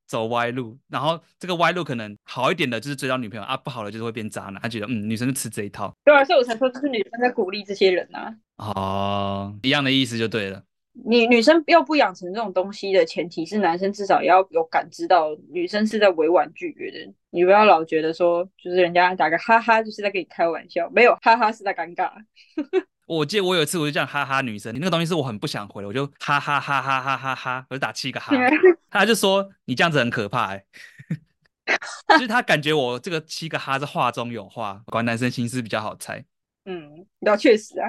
[0.07, 0.79] 走歪路。
[0.87, 4.63] 然后这个歪路可能好一点的就是追到女朋友啊，不好的就是会变渣男。
[4.63, 5.93] 他觉得嗯，女生就吃这一套。
[6.05, 8.33] 对啊，所以我才说就是女生在鼓励这些人啊。
[8.59, 10.63] 哦，一样的意思就对了。
[11.05, 17.13] 你女生要不养成这种东西的前提是，男生至少要有感知到女生是在委婉拒绝的。
[17.31, 22.11] 你不要老觉得说，就是人家打个哈哈，就是在跟你开玩笑，没有哈哈是在尴尬。
[23.07, 28.37] 我记得我有一次我就这样哈哈女生，你那个东西是我很不想回的，我就哈哈哈哈哈哈哈，我就打七个哈。
[28.91, 30.65] 他就说你这样子很可怕哎、
[31.69, 36.25] 欸，其 实他感觉我这个七个哈是话中有话，果然男生心思比较好猜。
[36.65, 37.89] 嗯，那确实啊。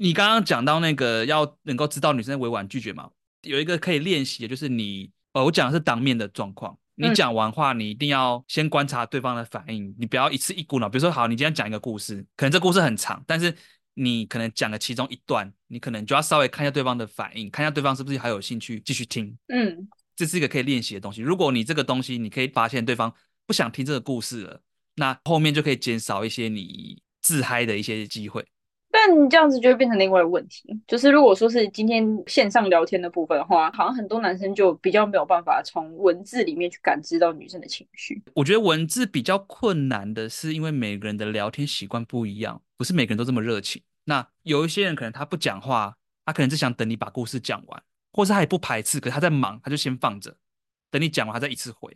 [0.00, 3.10] 你刚刚讲到那个要能够知道女生委婉拒绝嘛，
[3.42, 6.78] 有一个可以练习的，就是你，呃，我讲的是当面的状况。
[6.94, 10.88] 你讲完话，你一定要先观察对方的反应，你不要一次一股脑。
[10.88, 13.52] 比如说，好，你今天讲一个故事，可能这故事很长，但是
[13.94, 19.36] 你可能讲了其中一段，你可能就要稍微看一下对方的反应，看一下对方是不是还有兴趣继续听。
[19.48, 21.22] 嗯，这是一个可以练习的东西。
[21.22, 23.12] 如果你这个东西你可以发现对方
[23.46, 24.60] 不想听这个故事了，
[24.94, 28.44] 那后面就可以减少一些你自嗨的一些机会。
[28.90, 38.22] 但你这样子就会变成另外一个问题，就是如果说是今天线上聊天的部分的话，好像很多男生就比较没有办法从文字里面去感知到女生的情绪。
[38.34, 43.82] 我觉得文字比较困难的是，因为每个人的聊天习惯不一样，不是每个人都这么热情。
[44.04, 47.82] 那有一些人可能他不讲话，他可能只想等你把故事讲完，
[48.12, 50.34] 或是他也不排斥，可是他在忙，他就先放着，
[50.90, 51.94] 等你讲完他再一次回，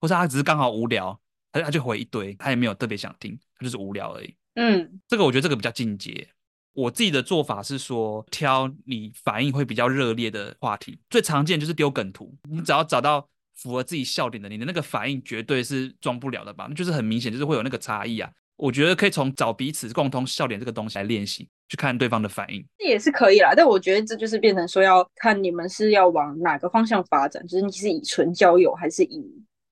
[0.00, 1.20] 或是他只是刚好无聊，
[1.52, 4.34] 他他就回一堆，他也没有特别想听，他就是无聊而已。
[4.56, 6.28] 嗯，这个我觉得这个比较进阶。
[6.72, 12.34] 我自己的做法是说，挑你反应会比较热烈的话题，最常见就是丢梗图。
[12.50, 16.66] 你只要找到符合自己笑点的，你的那个反应绝对是装不了的吧？
[16.68, 18.30] 那就是很明显，就是会有那个差异啊。
[18.56, 23.52] 我觉得可以从找彼此共同笑点这个东西来练习，去看对方的反应，这也是可以啦。
[23.54, 29.22] 但我觉得这就是变成说，要看你们是要往哪个方向发展，就是你是以纯交友，还是以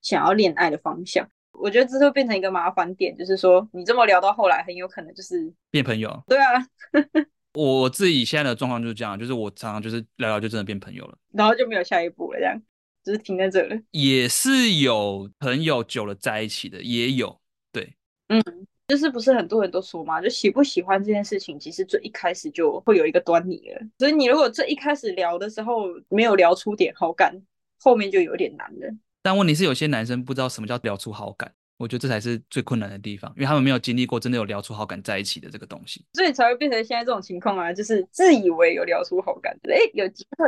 [0.03, 1.26] 想要恋爱的方向。
[1.55, 6.22] 我觉得这会变成一个麻烦点，就是说你这么聊到后来，很有可能就是变朋友。
[6.26, 6.66] 对啊，
[7.55, 12.61] 我自己现在的状况就是这样，就是我常常就是聊聊就真的变朋友了，然后就没有下一步了，这样
[13.05, 13.80] 就是停在这了。
[13.92, 17.40] 也是有朋友久了在一起的，也有。
[17.70, 17.94] 对，
[18.28, 18.42] 嗯，
[18.88, 23.80] 就是不是很多人都说嘛，就喜不喜欢这件事情，其实最一开始就会有一个端倪了。
[23.98, 27.40] 所以你如果最一开始聊的时候没有聊出点好感，
[27.78, 28.94] 后面就有点难了。
[29.25, 40.47] 但问题是，有些男生不知道什么叫聊出好感，我觉得这才是最困难的地方，因为他们没有经历过真的有聊出好感在一起的这个东西，所以才会变成现在这种情况啊，就是自以为有聊出好感，哎，有机会。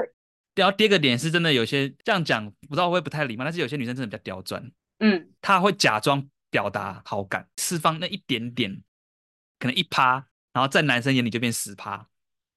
[0.55, 8.71] 然后第二个点是真的有些这样讲，不知道会不会不太礼貌，但是有些女生真的比较刁钻，嗯，她会假装表达好感，释放那一点点，
[9.59, 12.07] 可能一趴，然后在男生眼里就变十趴，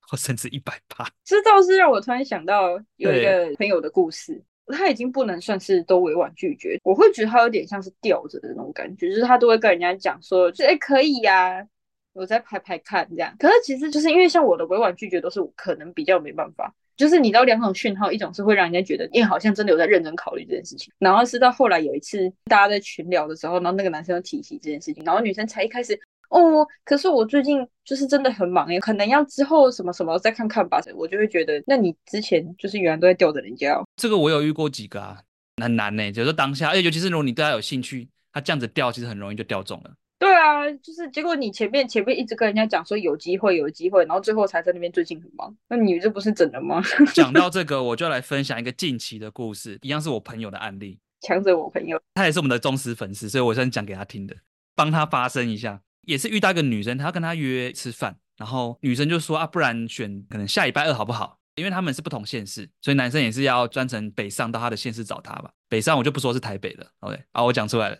[0.01, 1.09] 或甚至一百趴。
[1.23, 4.43] 这倒是让我突然想到有一个朋友的故事。
[4.69, 11.65] 他已经不能算是都委婉拒绝，我会觉得他有点像是吊着的那种感觉，就是他都会跟人家讲说，就哎、可以呀、
[12.13, 13.35] 我再拍拍看这样。
[13.39, 25.99] 可是其实就是因为像我的委婉拒绝都是可能比较没办法，就是你知道两种讯号，一种是会让人家觉得你好像真的有在认真考虑这件事情，然后是到后来有一次大家在群聊的时候，然后那个男生又提起这件事情，然后女生才一开始。
[26.29, 30.79] 哦，可是我最近就是真的很忙耶，可能要之后什么什么再看看吧。
[30.95, 33.83] 我就会觉得，那你之前就是原来都在吊着人家哦。
[33.95, 35.17] 这个我有遇过几个啊，
[35.61, 36.11] 很难呢。
[36.11, 39.91] 就是说当下，而且尤其是如果你对他有兴趣，他这样子吊，其实很容易就吊中了。
[40.19, 46.83] 对啊，就是结果你前面前面一直跟人家讲说有机会有机会，然后最后才在那边最近很忙，那你这不是整的吗？
[47.15, 50.99] 讲到这个，我就来分享一个近期的故事，一样是我朋友的案例。
[51.21, 54.35] 强者我朋友，他也是我们的忠实粉丝，所以我先讲给他听的，
[54.75, 55.81] 帮他发声一下。
[56.09, 61.39] 也是遇到一个女生，她要跟她约吃饭，然后女生就说啊，不然选可能下礼拜二好不好？
[61.55, 65.51] 因为他们是不同县市，所以男生也是要专程北上到他的县市找她吧。
[65.67, 67.97] 北上我就不说是台北了，OK，啊，我讲出来了。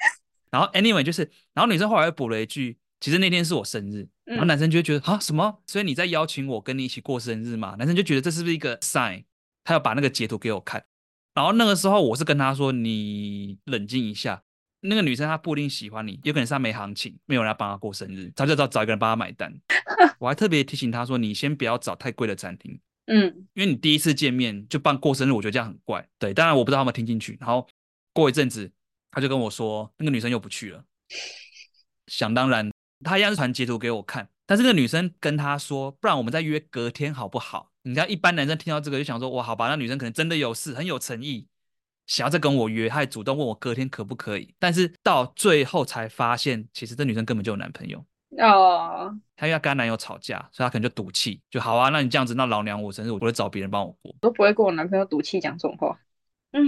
[0.50, 5.62] 然后 anyway 就是，然后女生后来又补了一句，其实那天是我生日，然后男生就会觉得啊什么？
[5.66, 7.76] 所以你在邀请我跟你一起过生日嘛？
[7.78, 9.24] 男生就觉得这是不是一个 sign？
[9.62, 10.82] 他要把那个截图给我看，
[11.34, 14.42] 然后那个时候我是跟他说，你冷静一下。
[14.84, 19.52] 那个女生她不一定喜欢你，有可能是她没行情，没有人要帮她过生日，她就找找一个人帮她买单。
[20.18, 26.06] 我还特别提醒她说，你先不要找太贵的餐厅，嗯，因为你第一次见面就办过生日，我觉得这样很怪。
[26.18, 27.38] 对，当然我不知道他们听进去。
[27.40, 27.66] 然后
[28.12, 28.70] 过一阵子，
[29.10, 30.84] 她就跟我说，那个女生又不去了。
[32.08, 32.70] 想当然，
[33.04, 37.70] 她一样是传截图给我看，但是那个女生跟他说，不然我们再约隔天好不好？
[37.84, 41.48] 你看一般男生听到这个就想说，哇，好吧，那女生可能真的有事，很有诚意。
[42.12, 48.04] 想要再跟我约，他还主动问我隔天可不可以，但是到最后才发现，其实这女生根本就有男朋友
[48.36, 49.10] 哦。
[49.34, 55.98] 她因为跟她男友吵架，所以她可能就赌气，就好啊，那你这样子，那老娘我生日我会找别人帮我过，都不会跟我男朋友赌气讲这种话。
[56.52, 56.62] 嗯，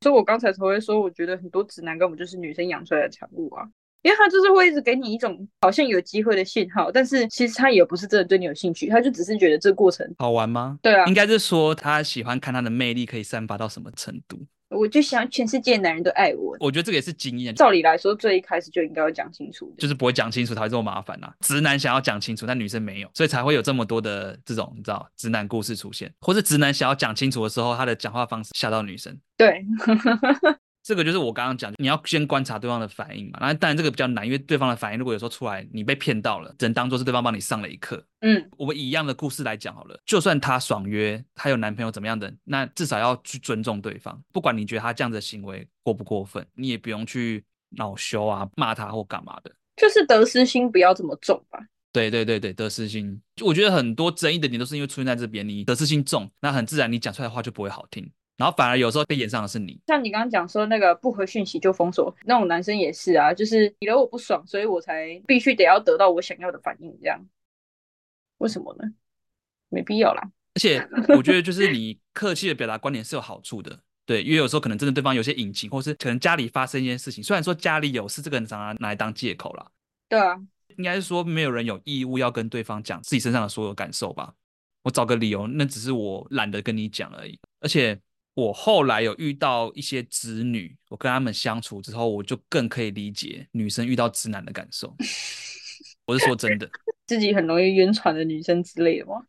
[0.00, 3.68] 所以我刚才才会说，我觉得很多直男根本就是女生养出来的产物啊，
[4.02, 10.78] 因为他就是会一直给你一种好像有机会的信号，但是其实他也不是真的对你有兴趣，他就只是觉得这个过程好玩吗？
[10.80, 14.38] 对啊，应该是说他喜欢看他的魅力可以散发到什么程度。
[14.74, 17.54] 我就想全世界男人都爱我，我觉得这个也是经验。
[17.54, 21.34] 照理来说，最一开始就应该要讲清楚，就是不会讲清楚才会这么麻烦呐、啊。
[21.40, 29.16] 直男想要讲清楚，但女生没有，所以才会有这么多的这种你知道直男故事出现，或是直男想要讲清楚的时候，他的讲话方式吓到女生。
[29.36, 29.64] 对。
[30.84, 33.38] 这个就是我刚刚讲，你要先观察对方的反应嘛。
[33.40, 38.06] 那当然这个比较难，因为对方的反应如果有时候出来，你被骗到了，只能当做是对方帮你上了一课。
[38.20, 44.22] 嗯，我们以一样的故事来讲好了，就算他爽约，他有男朋友怎么样的，那至少要去尊重对方。
[44.30, 49.50] 不管你觉得他这样子的行为过不过分，你也不用去恼羞啊，骂他或干嘛的。
[49.76, 51.58] 就是得失心不要这么重吧。
[51.92, 58.10] 对对对对，得失心，我觉得很多争议的点都是因为出现在这边，你得失心重，那很自然你讲出来的话就不会好听。
[58.36, 67.24] 然后反而有时候被演上的是你，像你刚刚讲说那个不回讯息就封锁那种男生也是啊，就是你惹我不爽，所以我才必须得要得到我想要的反应，这样
[68.38, 68.92] 为什么呢？
[69.68, 70.22] 没必要啦。
[70.54, 70.84] 而且
[71.16, 79.64] 我觉得就是你客气的表达观点是有好处的，对，因为有时候可能真的对方有些隐情，或是可能家里发生一件事情，虽然说家里有事，这个人常常拿来当借口啦。
[80.08, 80.36] 对啊，
[80.76, 84.34] 应该是说没有人有义务要跟对方讲自己身上的所有感受吧？
[84.82, 87.96] 我找个理由，那只是我懒得跟你讲而已，而且。
[88.34, 94.94] 我后来有遇到一些直女，我跟他们相处之后，我就更可以理解女生遇到直男的感受。
[96.04, 96.68] 我是说真的，
[97.06, 99.24] 自己很容易晕船的女生之类的吗？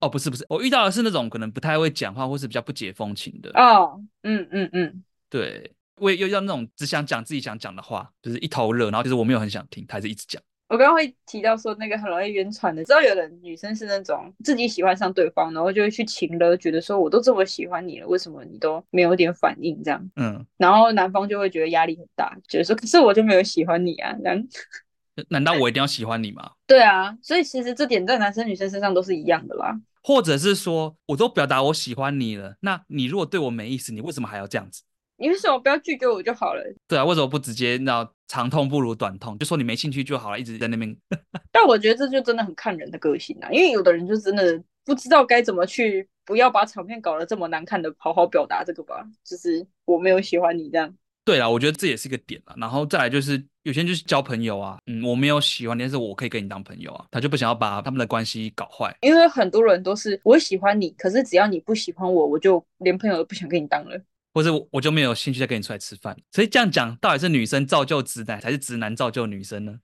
[0.00, 3.50] 哦，不是不是，我遇到的是那种可能不太会讲话，或是比较不解风情的。
[3.54, 10.42] 哦，嗯嗯嗯，对，我也遇到那种只想讲自己想讲的话，就是一头热，然后就是我没有很想听，他还是一直讲。
[10.72, 20.10] 我刚刚会提到说那个很容易晕船的，知道有的女生是那种自己喜欢上对方，然后就会去情了，觉得说我都这么喜欢你了，为什么你都没有点反应这样？
[20.16, 24.42] 嗯，然后男方就会觉得压力很大，觉得说可是我就没有喜欢你啊，这样。
[25.28, 26.52] 难道我一定要喜欢你吗？
[26.66, 29.78] 对啊，所以其实这点在男生女生身上都是一样的啦。
[30.02, 34.84] 或者是说，我都表达我喜欢你了，那你如果对我没意思，你为什么还要这样子？
[35.22, 36.62] 你为什么不要拒绝我就好了？
[36.88, 40.96] 对啊，为什么不直接那长痛不如短痛，就说你没兴趣就好了，一直在那边。
[41.52, 49.06] 但我觉得这就真的很看人的个性啊，因为有的人就真的不知道该怎么去，不要把场面搞得这么难看的，好好表达这个吧。
[49.24, 50.92] 就是我没有喜欢你这样。
[51.24, 52.56] 对啊，我觉得这也是一个点啊。
[52.58, 58.92] 然后再来就是有些人就是交朋友啊，嗯，我没有喜欢你，但是我可以跟你当朋友啊，他就不想要把他们的关系搞坏。
[59.02, 63.96] 因为很多人都是我喜欢你，可是只要你不喜欢我，我就连朋友都不想跟你当了。
[64.32, 69.78] 或者我就没有兴趣再跟你出来吃饭，所以这样讲，到底是女生造就直男，还是直男造就女生呢？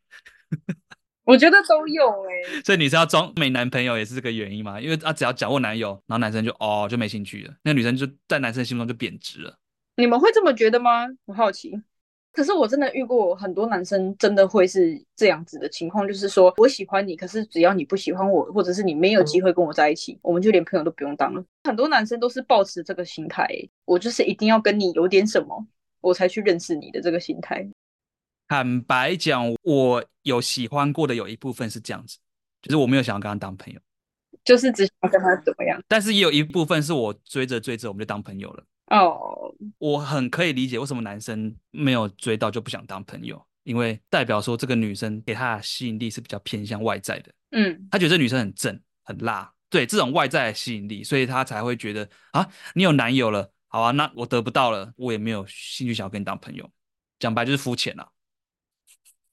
[1.24, 2.62] 我觉得都有哎、欸。
[2.62, 4.80] 所以女生要装没男朋友也是这个原因嘛？
[4.80, 9.58] 因为她只要讲过男友，然后男生就哦就没兴趣了，那女生就在男生心中就贬值了。
[9.96, 11.06] 你们会这么觉得吗？
[11.26, 11.72] 我好奇。
[12.32, 21.44] 可是我真的遇过很多男生，真的会是这样子的情况，就是说我喜欢你，可是只要你不喜欢我，或者是你没有机会跟我在一起，我们就连朋友都不用当了。
[21.64, 23.48] 很多男生都是抱持这个心态，
[23.84, 25.66] 我就是一定要跟你有点什么，
[26.00, 27.68] 我才去认识你的这个心态。
[28.46, 32.18] 坦白讲，我有喜欢过的有一部分是这样子，
[32.62, 33.80] 就是我没有想要跟他当朋友，
[34.44, 35.80] 就是只想跟他怎么样。
[35.88, 38.62] 但是也有一部分是我追着追着我们就当朋友了。
[38.90, 47.32] 哦，我很可以理解为什么男生没有追到就不想当朋友，因为代表说这个女生给他的吸引力是比较偏向外在的。
[47.50, 56.70] 嗯，他觉得这女生很正很辣，对这种外在的吸引力，所以他才会觉得啊，你有男友了，好啊，那我得不到了，我也没有兴趣想要跟你当朋友。
[57.18, 58.08] 讲白就是肤浅啦。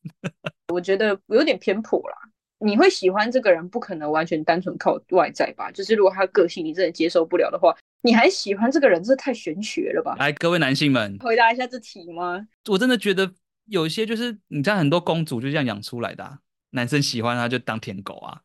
[0.73, 2.17] 我觉得有点偏颇啦。
[2.59, 5.71] 你会喜欢这个人，不可能完全单纯靠外在吧？
[5.71, 7.73] 就是如果他个性你真的接受不了的话。
[8.05, 10.15] 你还喜欢这个人，这太玄学了吧？
[10.19, 12.47] 来，各位男性们，回答一下这题吗？
[12.69, 13.33] 我真的觉得
[13.65, 16.37] 有一些就是，你知道很多公主就这样养出来的啊，
[16.69, 18.41] 男生喜欢她就当舔狗啊，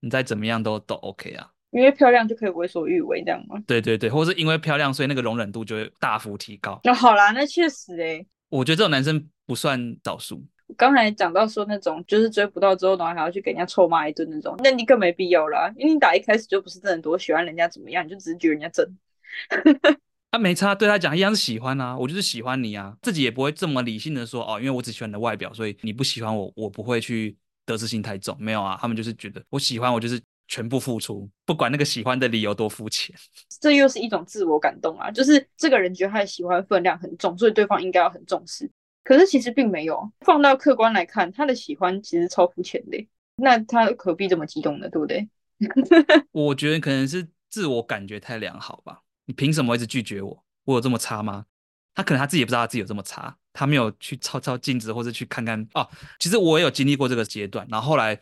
[0.00, 3.62] 你再怎么样都都 OK 啊，因为漂亮就可以为所欲为这样吗？
[3.68, 6.80] 对对对，或是因为漂亮，所以那个容忍度就会大幅提高。
[6.82, 10.44] 那、哦、好啦，那确实诶，我觉得这种男生不算少数。
[10.76, 18.96] 刚才讲到说那种就是追不到之后，然后还要去给人家臭骂一顿那种，那你更没必要啦，因为你打一开始就不是真的多喜欢人家怎么样，你就只是觉得人家真。
[20.30, 28.36] 他、啊、没差，对他讲一样是喜欢啊，我就是喜欢你啊，自己也不会这么理性的说哦，因为我只喜欢你的外表，所以你不喜欢我，我不会去得失心太重。
[28.38, 33.16] 没有啊，他们就是觉得我喜欢我就是全部付出，不管那个喜欢的理由多肤浅。
[33.58, 38.70] 这又是一种自我感动啊，就是这个人觉得他的喜欢分量很重，所以对方应该要很重视。
[39.08, 44.90] 可是其实并没有，放到客观来看，他的喜欢其实超肤浅的，那他何必这么激动呢？
[44.90, 45.26] 对不对？
[46.30, 49.00] 我觉得可能是自我感觉太良好吧。
[49.24, 50.44] 你凭什么一直拒绝我？
[50.64, 51.46] 我有这么差吗？
[51.94, 55.88] 他可能他自己也不知道他自己有这么差，他没有去照照镜子或者去看看哦。
[56.18, 58.20] 其实我也有经历过这个阶段，然后后来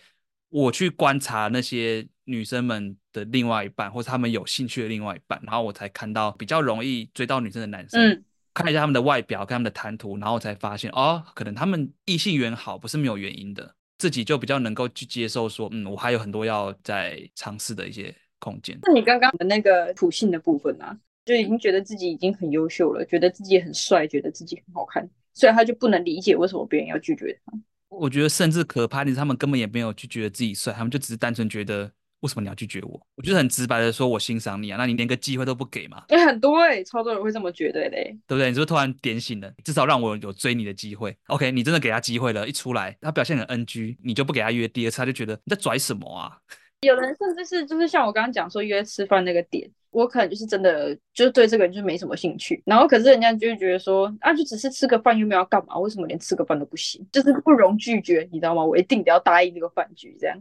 [0.50, 8.24] 我去观察那些女生们的另外一半，或者他们有兴趣的另外一半，然后我才看到比较容易追到女生的男生，嗯、
[8.56, 18.14] 看一下他们的外表，看他们的谈吐，然后才发现哦，可能他们异性缘好不是没有原因的，自己就比较能够去接受说，嗯，我还有很多要再尝试的一些。
[18.38, 18.78] 空间。
[18.82, 20.94] 那你刚刚的那个普信的部分啊，
[21.24, 27.58] 就已经觉得自己已经很优秀了，觉得自己很帅，觉得自己很好看，所以他就不能理解为什么别人要拒绝他。
[27.88, 31.90] 我觉得甚至可怕的是，他们根本也没有去觉得自己帅，他们就只是单纯觉得
[32.26, 33.00] 为什么你要拒绝我？
[33.14, 36.02] 我就是很直白的说，我欣赏你啊，那你连个机会都不给吗？
[36.10, 38.48] 哎、欸，很多哎、欸，超多人会这么觉得嘞，对不对？
[38.48, 39.48] 你是不是突然点醒了？
[39.64, 41.16] 至少让我有追你的机会。
[41.28, 46.36] OK，你真的给他机会了，一出来他表现很 NG，你就不给他约第二次，他就觉得你在拽什么啊？
[46.80, 57.04] 有人甚至是就是像我刚刚讲说约吃饭那个点，我可能就是真的就对这个人就没什么兴趣，然后可是人家就会觉得说啊，就只是吃个饭又没有要干嘛，为什么连吃个饭都不行？
[57.10, 58.62] 就是不容拒绝，你知道吗？
[58.62, 60.38] 我一定得要答应这个饭局这样。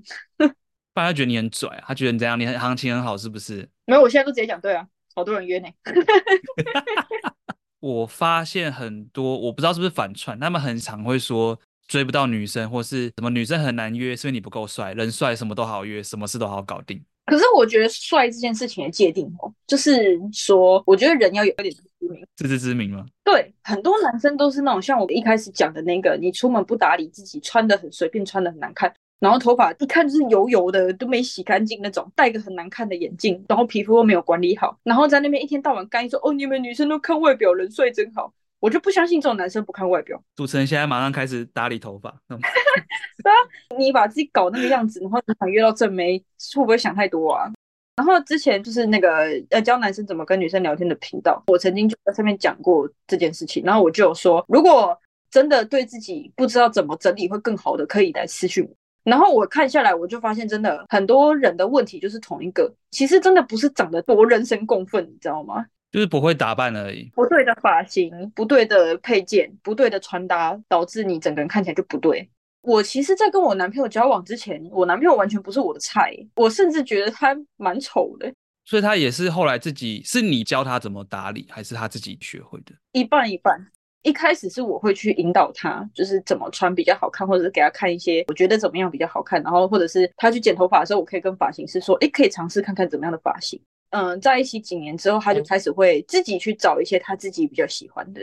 [0.96, 3.70] 不然他觉得你很拽，他觉得你这样，你很行情很好，是不是？
[3.86, 5.68] 没有，我现在都直接讲对啊，好多人约呢。
[7.80, 11.60] 我发现很多，我不知道是不是反串，他们很常会说。
[11.88, 14.92] 追不到女生，或是什么女生很难约，是因为你不够帅。
[14.96, 17.00] 人帅什么都好约，什么事都好搞定。
[17.28, 22.28] 可是我觉得帅这件事情的界定哦，就是说，我觉得人要有一点自知之明。
[22.36, 23.06] 自知之明吗？
[23.24, 38.34] 对，很多男生都是那种像我一开始讲的那个，你出门不打理自己，穿的很随便，穿的很难看，然后头发一看就是油油的，都没洗干净那种，戴个很难看的眼镜，然后皮肤又没有管理好，然后在那边一天到晚干说，哦，你们女生都看外表，人帅真好。
[38.62, 40.20] 我就不相信这种男生不看外表。
[40.36, 42.10] 主持人现在马上开始打理头发。
[42.28, 43.36] 对啊，
[43.78, 46.18] 你把自己搞那个样子，然后你想约到正妹，
[46.56, 47.52] 会不会想太多啊？
[47.98, 53.64] 然后之前就是那个呃教男生怎么跟女生聊天的频道，我曾经就在上面讲过这件事情。
[53.64, 54.98] 然后我就有说，如果
[55.30, 58.76] 真的对自己不知道怎么整理会更好的，可以来私讯我。
[59.06, 65.66] 然后我看下来，我就发现真的很多人的问题就是同一个，其实真的不是长得多人神共愤，你知道吗？
[65.92, 72.30] 就是不会打扮而已，不对的发型，不对的配件，不对的穿搭，导致你整个人看起来就不对。
[72.64, 78.34] 我其实，在跟我男朋友交往之前，我男朋友完全不是我的菜，我甚至觉得他蛮丑的。
[78.66, 82.74] 所以他也是后来自己，是你教他怎么打理，还是他自己学会的？
[82.92, 83.68] 一半一半。
[84.06, 93.60] 一开始是我会去引导他，就是怎么穿比较好看，或者是给他看一些我觉得怎么样比较好看，然后或者是他去剪头发的时候，我可以跟发型师说，诶，可以尝试看看怎么样的发型。
[93.90, 98.22] 嗯，在一起几年之后，他就开始会自己去找一些他自己比较喜欢的。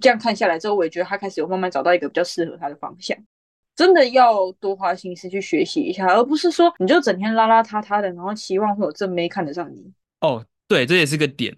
[0.00, 3.16] 这样看下来之后，我也觉得他开始有慢慢找到一个比较适合他的方向。
[3.74, 9.92] 真的要多花心思去学习一下，而不是说你就整天邋邋遢遢的，然后期望会有正妹看得上你。
[10.20, 11.56] 哦，对，这也是个点。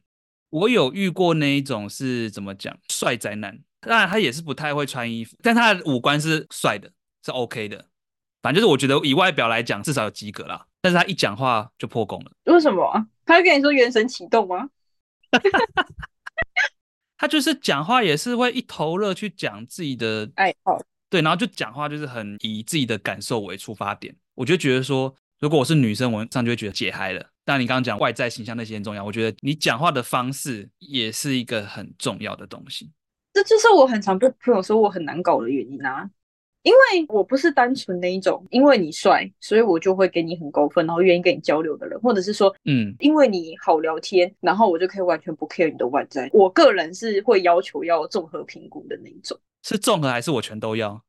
[0.50, 6.90] 我有遇过那一种是怎么讲，帅宅男，当然他也是不太会穿衣服，但他的五官是帅的，
[7.24, 7.86] 是 OK 的。
[8.42, 10.66] 反正就是我觉得以外表来讲，至少有及格啦。
[10.80, 12.32] 但是他一讲话就破功了。
[12.44, 13.06] 为什么？
[13.26, 14.68] 他会跟你说元神启动吗？
[17.18, 20.80] 他就是讲话也是会一头热去讲自己的爱好，
[21.10, 24.16] 对，然后就讲话就是很以自己的感受为出发点。
[24.34, 27.26] 我就觉得说，如果我是女生，我上就会觉得解嗨了。
[27.44, 32.90] 但你刚刚讲外在形象那些很重要，我觉得你讲话的方式也是一个很重要的东西。
[33.32, 36.08] 这就是我很常被朋友说我很难搞的原因啊。
[36.62, 36.78] 因为
[37.08, 46.28] 我不是单纯那一种，因为你帅，所以我就会给你很高分，然后愿意跟你交流的人，或者是说，嗯，因为你好聊天，然后我就可以完全不 care 你的外在。
[46.34, 51.02] 我个人是会要求要综合评估的那一种，是综合还是我全都要？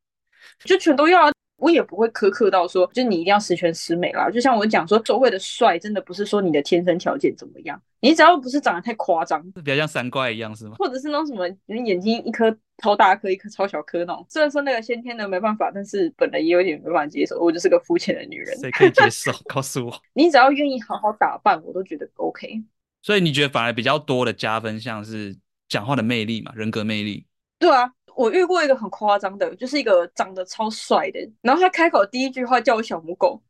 [0.63, 1.33] 就全都要啊。
[1.61, 4.29] 我也不会苛刻到说，就你一定要十全十美啦。
[4.29, 10.75] 就像我讲说，所谓的帅，真的不是说你的天生条件怎么样，你只要不是长得太夸张，比较像三怪一样是吗？
[10.79, 14.25] 或者是那种什么，你眼睛一颗超大颗，一颗超小颗那种。
[14.27, 17.39] 虽然说那个先天的没办法，但是本来也有点没办法接受。
[17.39, 19.31] 我就是个肤浅的女人，谁可以接受？
[19.47, 22.63] 告诉我，你只要愿意好好打扮，我都觉得 OK。
[23.03, 25.37] 所以你觉得反而比较多的加分项是
[25.69, 27.27] 讲话的魅力嘛，人格魅力。
[27.59, 33.41] 对啊，我遇过一个很夸张的，就是一个长得超帅的，然后他开口第一句话叫我小母狗，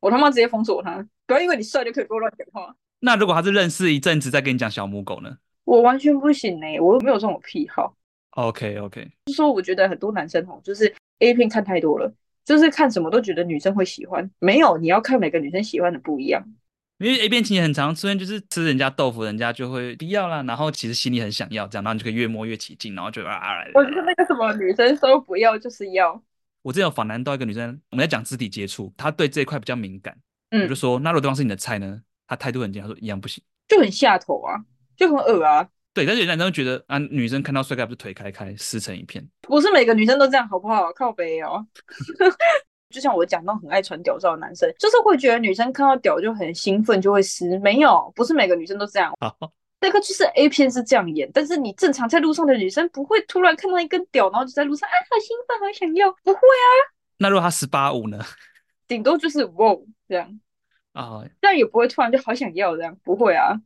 [0.00, 2.74] 我他妈直接封锁他，不要因为你帅就可以跟我乱讲话。
[3.00, 5.36] 那如果他是认识一阵子再跟你讲小母狗呢？
[5.64, 7.96] 我完全不行呢、欸，我没有这种癖好。
[8.30, 12.12] OK OK，就是说我觉得很多男生吼，就是 A 片看太多了，
[12.44, 16.44] 就是看什么都觉得女生会喜欢，没有，你要看每个女生喜欢的不一样。
[17.02, 23.68] 因为 A 片情节很长，出现就是吃人家豆腐，人家就会不要啦，然后其实心里很想要，这样，然后你就可以越摸越起劲，然后就啊啊来。
[23.74, 26.22] 我觉得那个什么女生说不要就是要。
[26.62, 30.16] 我之前有访谈到一个女生，我们在讲肢体接触，她对这一块比较敏感，
[30.50, 32.00] 嗯，我就说那如果对方是你的菜呢？
[32.28, 34.54] 她态度很坚，她说一样不行，就很下头啊，
[34.96, 35.68] 就很恶啊。
[35.92, 39.28] 对，但是有些男生会觉得啊，女生看到帅哥不是腿开开撕成一片？
[39.40, 40.92] 不是每个女生都这样，好不好？
[40.92, 41.66] 靠背哦。
[42.92, 47.58] 就像我讲到很爱传屌照的男生，就是会觉得女生看到屌就很兴奋，就会撕。
[47.58, 49.12] 没有，不是每个女生都这样。
[49.80, 56.68] 那个就是 A 片是这样演，但是你正常在路上的女生不会突然看到一根屌，然后就在路上啊，好兴奋，好想要，不会啊。
[57.18, 58.18] 那如果他十八五呢？
[58.86, 59.74] 顶多就是哇
[60.06, 60.40] 这样
[60.92, 63.60] 啊，但也不会突然就好想要这样，不会啊。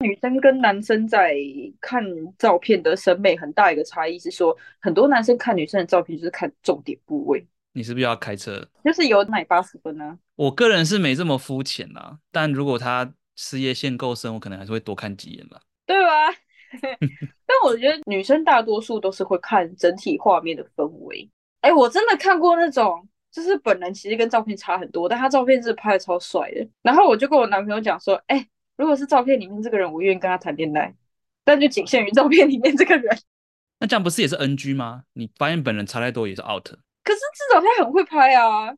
[0.00, 1.36] 女生跟男生在
[1.80, 2.02] 看
[2.38, 7.46] 照片的审美很大一个差异是说，很多男生看女生的照片就是看重点部位。
[7.72, 8.66] 你是不是要开车？
[8.84, 10.18] 就是有奶八十分呢、啊。
[10.36, 15.60] 我个人是没这么肤浅啦，但如果他事业线够深，我可能还是会多看几眼吧。
[15.86, 16.32] 对吧？
[16.80, 21.28] 但我觉得女生大多数都是会看整体画面的氛围。
[21.62, 26.68] 哎，我真的看过那种，就是本人其实跟照片差很多，但他照片是拍的超帅的。
[26.82, 28.46] 然后我就跟我男朋友讲说，哎，
[28.76, 30.94] 如果是照片里面这个人，我愿意跟他谈恋爱，
[31.44, 33.18] 但就仅限于照片里面这个人。
[33.80, 35.04] 那这样不是也是 NG 吗？
[35.14, 36.68] 你发现本人差太多也是 out。
[37.02, 38.74] 可是至少他很会拍啊！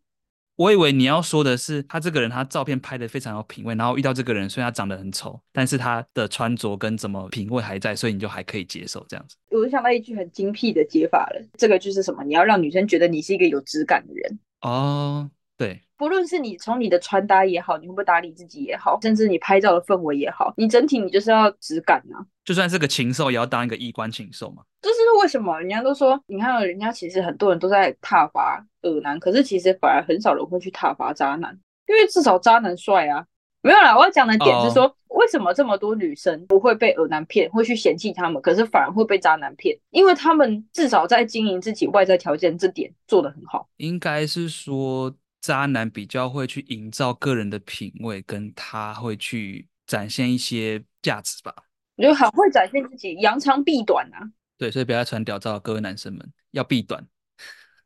[0.56, 9.36] 我以为你要说的是，他这个人他照片拍的非常有品味，然后遇到这个人，虽然他长得很丑，但是他的穿着跟怎么品味还在，所以你就还可以接受这样子。
[9.50, 12.22] 我就想到一句很精辟的解法了，这个就是什么？
[12.22, 15.30] 你要让女生觉得你是一个有质感的人哦。
[15.62, 22.18] 对，不论是你从你的穿搭也好，你会不会打理自己也好，甚至你拍照的氛围也好，你整体你就是要质感啊。
[22.44, 24.64] 就算是个禽兽，也要当一个衣冠禽兽嘛。
[24.80, 25.56] 这是为什么？
[25.60, 31.56] 人家都说，你看，人家其实很多人都在挞伐恶男，可是其实反而很少人会去挞伐渣男，
[31.86, 33.24] 因为至少渣男帅啊。
[33.60, 35.20] 没有啦，我要讲的点是说，oh.
[35.20, 39.78] 为什么这么多女生不会被恶男骗，会去嫌弃他们，可是反而会被渣男骗？
[39.90, 43.68] 因为他们至少在经营自己外在条件这点做得很好。
[43.76, 45.14] 应该是说。
[45.42, 51.52] 渣男比较会去营造个人的品味，跟他会去展现一些价值吧。
[51.96, 54.30] 我觉得很会展现自己，扬长避短啊。
[54.56, 57.04] 对，所以不要再传屌照，各位男生们要避短，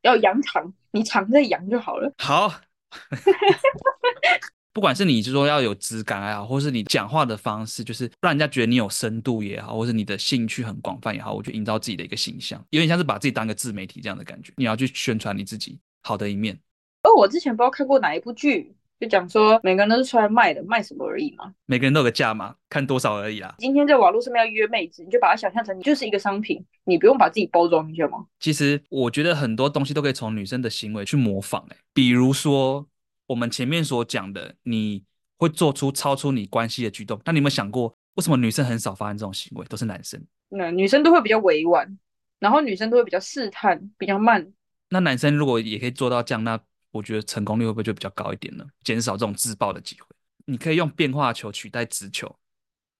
[0.03, 2.13] 要扬长，你长再扬就好了。
[2.19, 2.61] 好，
[4.75, 14.53] 不管是你是说要有质感也好，或是你讲话的方式，就是让人家觉得你有深度也好，或是你的兴趣很广泛也好，我就营造自己的一个形象，有点像是把自己当个自媒体这样的感觉。
[14.57, 16.59] 你要去宣传你自己好的一面。
[17.07, 21.55] 哦，我之前不知道看过哪一部剧，就讲说每个人都是出来卖的，卖什么而已嘛。
[21.67, 23.55] 每个人都有个价嘛，看多少而已啦。
[23.59, 28.27] 今天在网络上面要约妹子，你就把它想象成你就是一个商品，你不用把自己包装一下吗？
[28.41, 32.87] 其实我觉得很多东西都可以从女生的行为去模仿，欸，比如说
[33.29, 35.05] 我们前面所讲的，你
[35.37, 37.21] 会做出超出你关系的举动。
[37.25, 40.21] 那你有没有想过，为什么女生很少发生这种行为，都是男生？
[40.49, 41.99] 那女生都会比较委婉，
[42.39, 44.53] 然后女生都会比较试探，比较慢。
[44.89, 46.59] 那男生如果也可以做到这样，那
[46.91, 48.67] 我觉得成功率会不会就比较高一点呢？
[48.85, 50.07] 减少这种自爆的机会。
[50.47, 52.37] 你可以用变化球取代直球，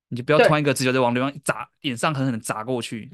[0.09, 3.11] 你就不要突然一个直球就往对方一砸，脸上狠狠的砸过去。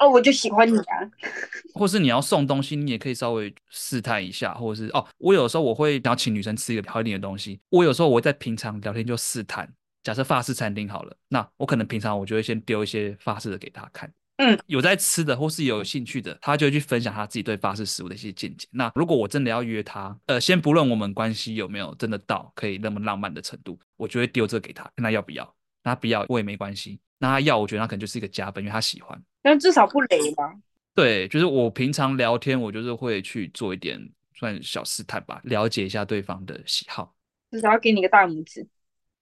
[0.00, 0.94] 哦，我就喜欢你啊！
[1.74, 7.60] 或是你要送东西，你也可以稍微试探一下，或者是哦，我有时候我会想要请女生吃一个好一点的东西。
[7.68, 9.72] 我有时候我会在平常聊天就试探，
[10.02, 14.12] 假设法式餐厅好了，那我可能平常我就会先丢一些法式的给她看。
[14.38, 18.66] 嗯，有在吃的或是有兴趣的，他就会去分享他自己对法式食物的一些见解。
[18.70, 25.44] 那如果我真的要约他，呃，先不论我们关系有没有真的到可以那么浪漫的程度，我就会丢这个给他，看他要不要。
[25.82, 27.00] 那他不要我也没关系。
[27.18, 29.20] 那他要，我觉得他可能就是一个加分，因为他喜欢。
[29.42, 30.54] 但至少不雷吧？
[30.94, 34.00] 对，就是我平常聊天，我就是会去做一点
[34.34, 37.12] 算小试探吧，了解一下对方的喜好。
[37.50, 38.64] 至少要给你个大拇指。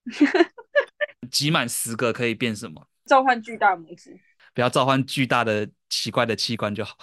[1.31, 2.87] 集满十个可以变什么？
[3.07, 4.19] 召唤巨大拇指。
[4.57, 6.97] 不要召唤巨大的奇怪的器官就好。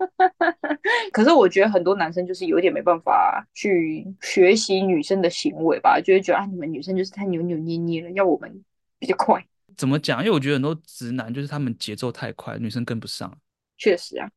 [1.12, 8.64] 可是我觉得很多男生就是有点没办法去学习女生的行为吧，就会觉得啊，你们女生就是太扭扭捏捏了，要我们
[8.98, 9.46] 比较快。
[9.76, 10.20] 怎么讲？
[10.20, 13.38] 因为我觉得很多直男就是他们节奏太快，女生跟不上。
[13.76, 14.30] 确实啊，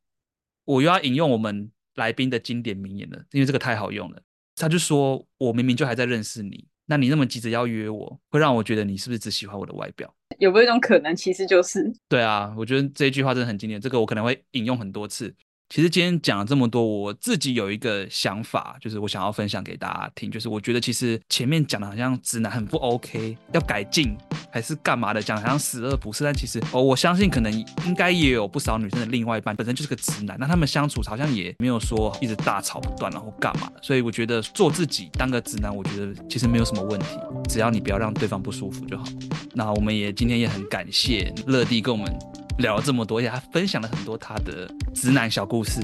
[0.66, 4.22] 我又要引用我们来宾的经典名言了，因为这个太好用了。
[4.54, 10.12] 他就说：“我明明就还在认识你，那你那么急着要约我，会让我觉得你是不是只喜欢我的外表？
[10.38, 11.92] 有没有一种可能，其实就是？
[12.08, 15.34] 对啊，我觉得这一句话真的很经典，这个我可能会引用很多次。
[15.68, 24.16] 其实今天讲了这么多，我自己有一个想法，就是我想要分享给大家听，就是我觉得其实前面讲的好像直男很不 OK，要改进
[24.50, 27.52] 还是干嘛的，讲好像十恶不赦，但其实哦，我相信可能
[27.84, 37.06] 应该也有不少女生的另外一半本身就是个直男，那他们相处好像也没有说一直大吵不断然后干嘛的，所以我觉得做自己当个直男，我觉得其实没有什么问题，
[37.46, 39.04] 只要你不要让对方不舒服就好。
[39.52, 42.10] 那我们也今天也很感谢乐蒂跟我们。
[42.58, 45.80] 聊了这么多，而且他分享了很多他的直男小故事，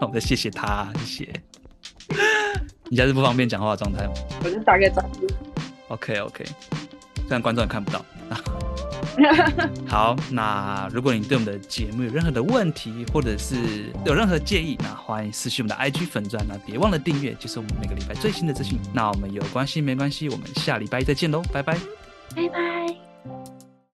[0.00, 1.42] 我们谢谢他，谢谢。
[2.88, 4.12] 你现在是不方便讲话的状态吗？
[4.44, 5.04] 我就大概讲。
[5.88, 6.44] OK OK，
[7.16, 8.04] 虽然观众也看不到。
[9.86, 18.78] 好，那如果你对我们的节目有任何的问题，或者是有任何建议，那欢迎私信我们的 IG 粉钻，那别忘了订阅，就是我们每个礼拜最新的资讯。
[18.92, 21.78] 那我们有关系没关系，我们下礼拜再见喽，拜拜，
[22.34, 23.63] 拜拜。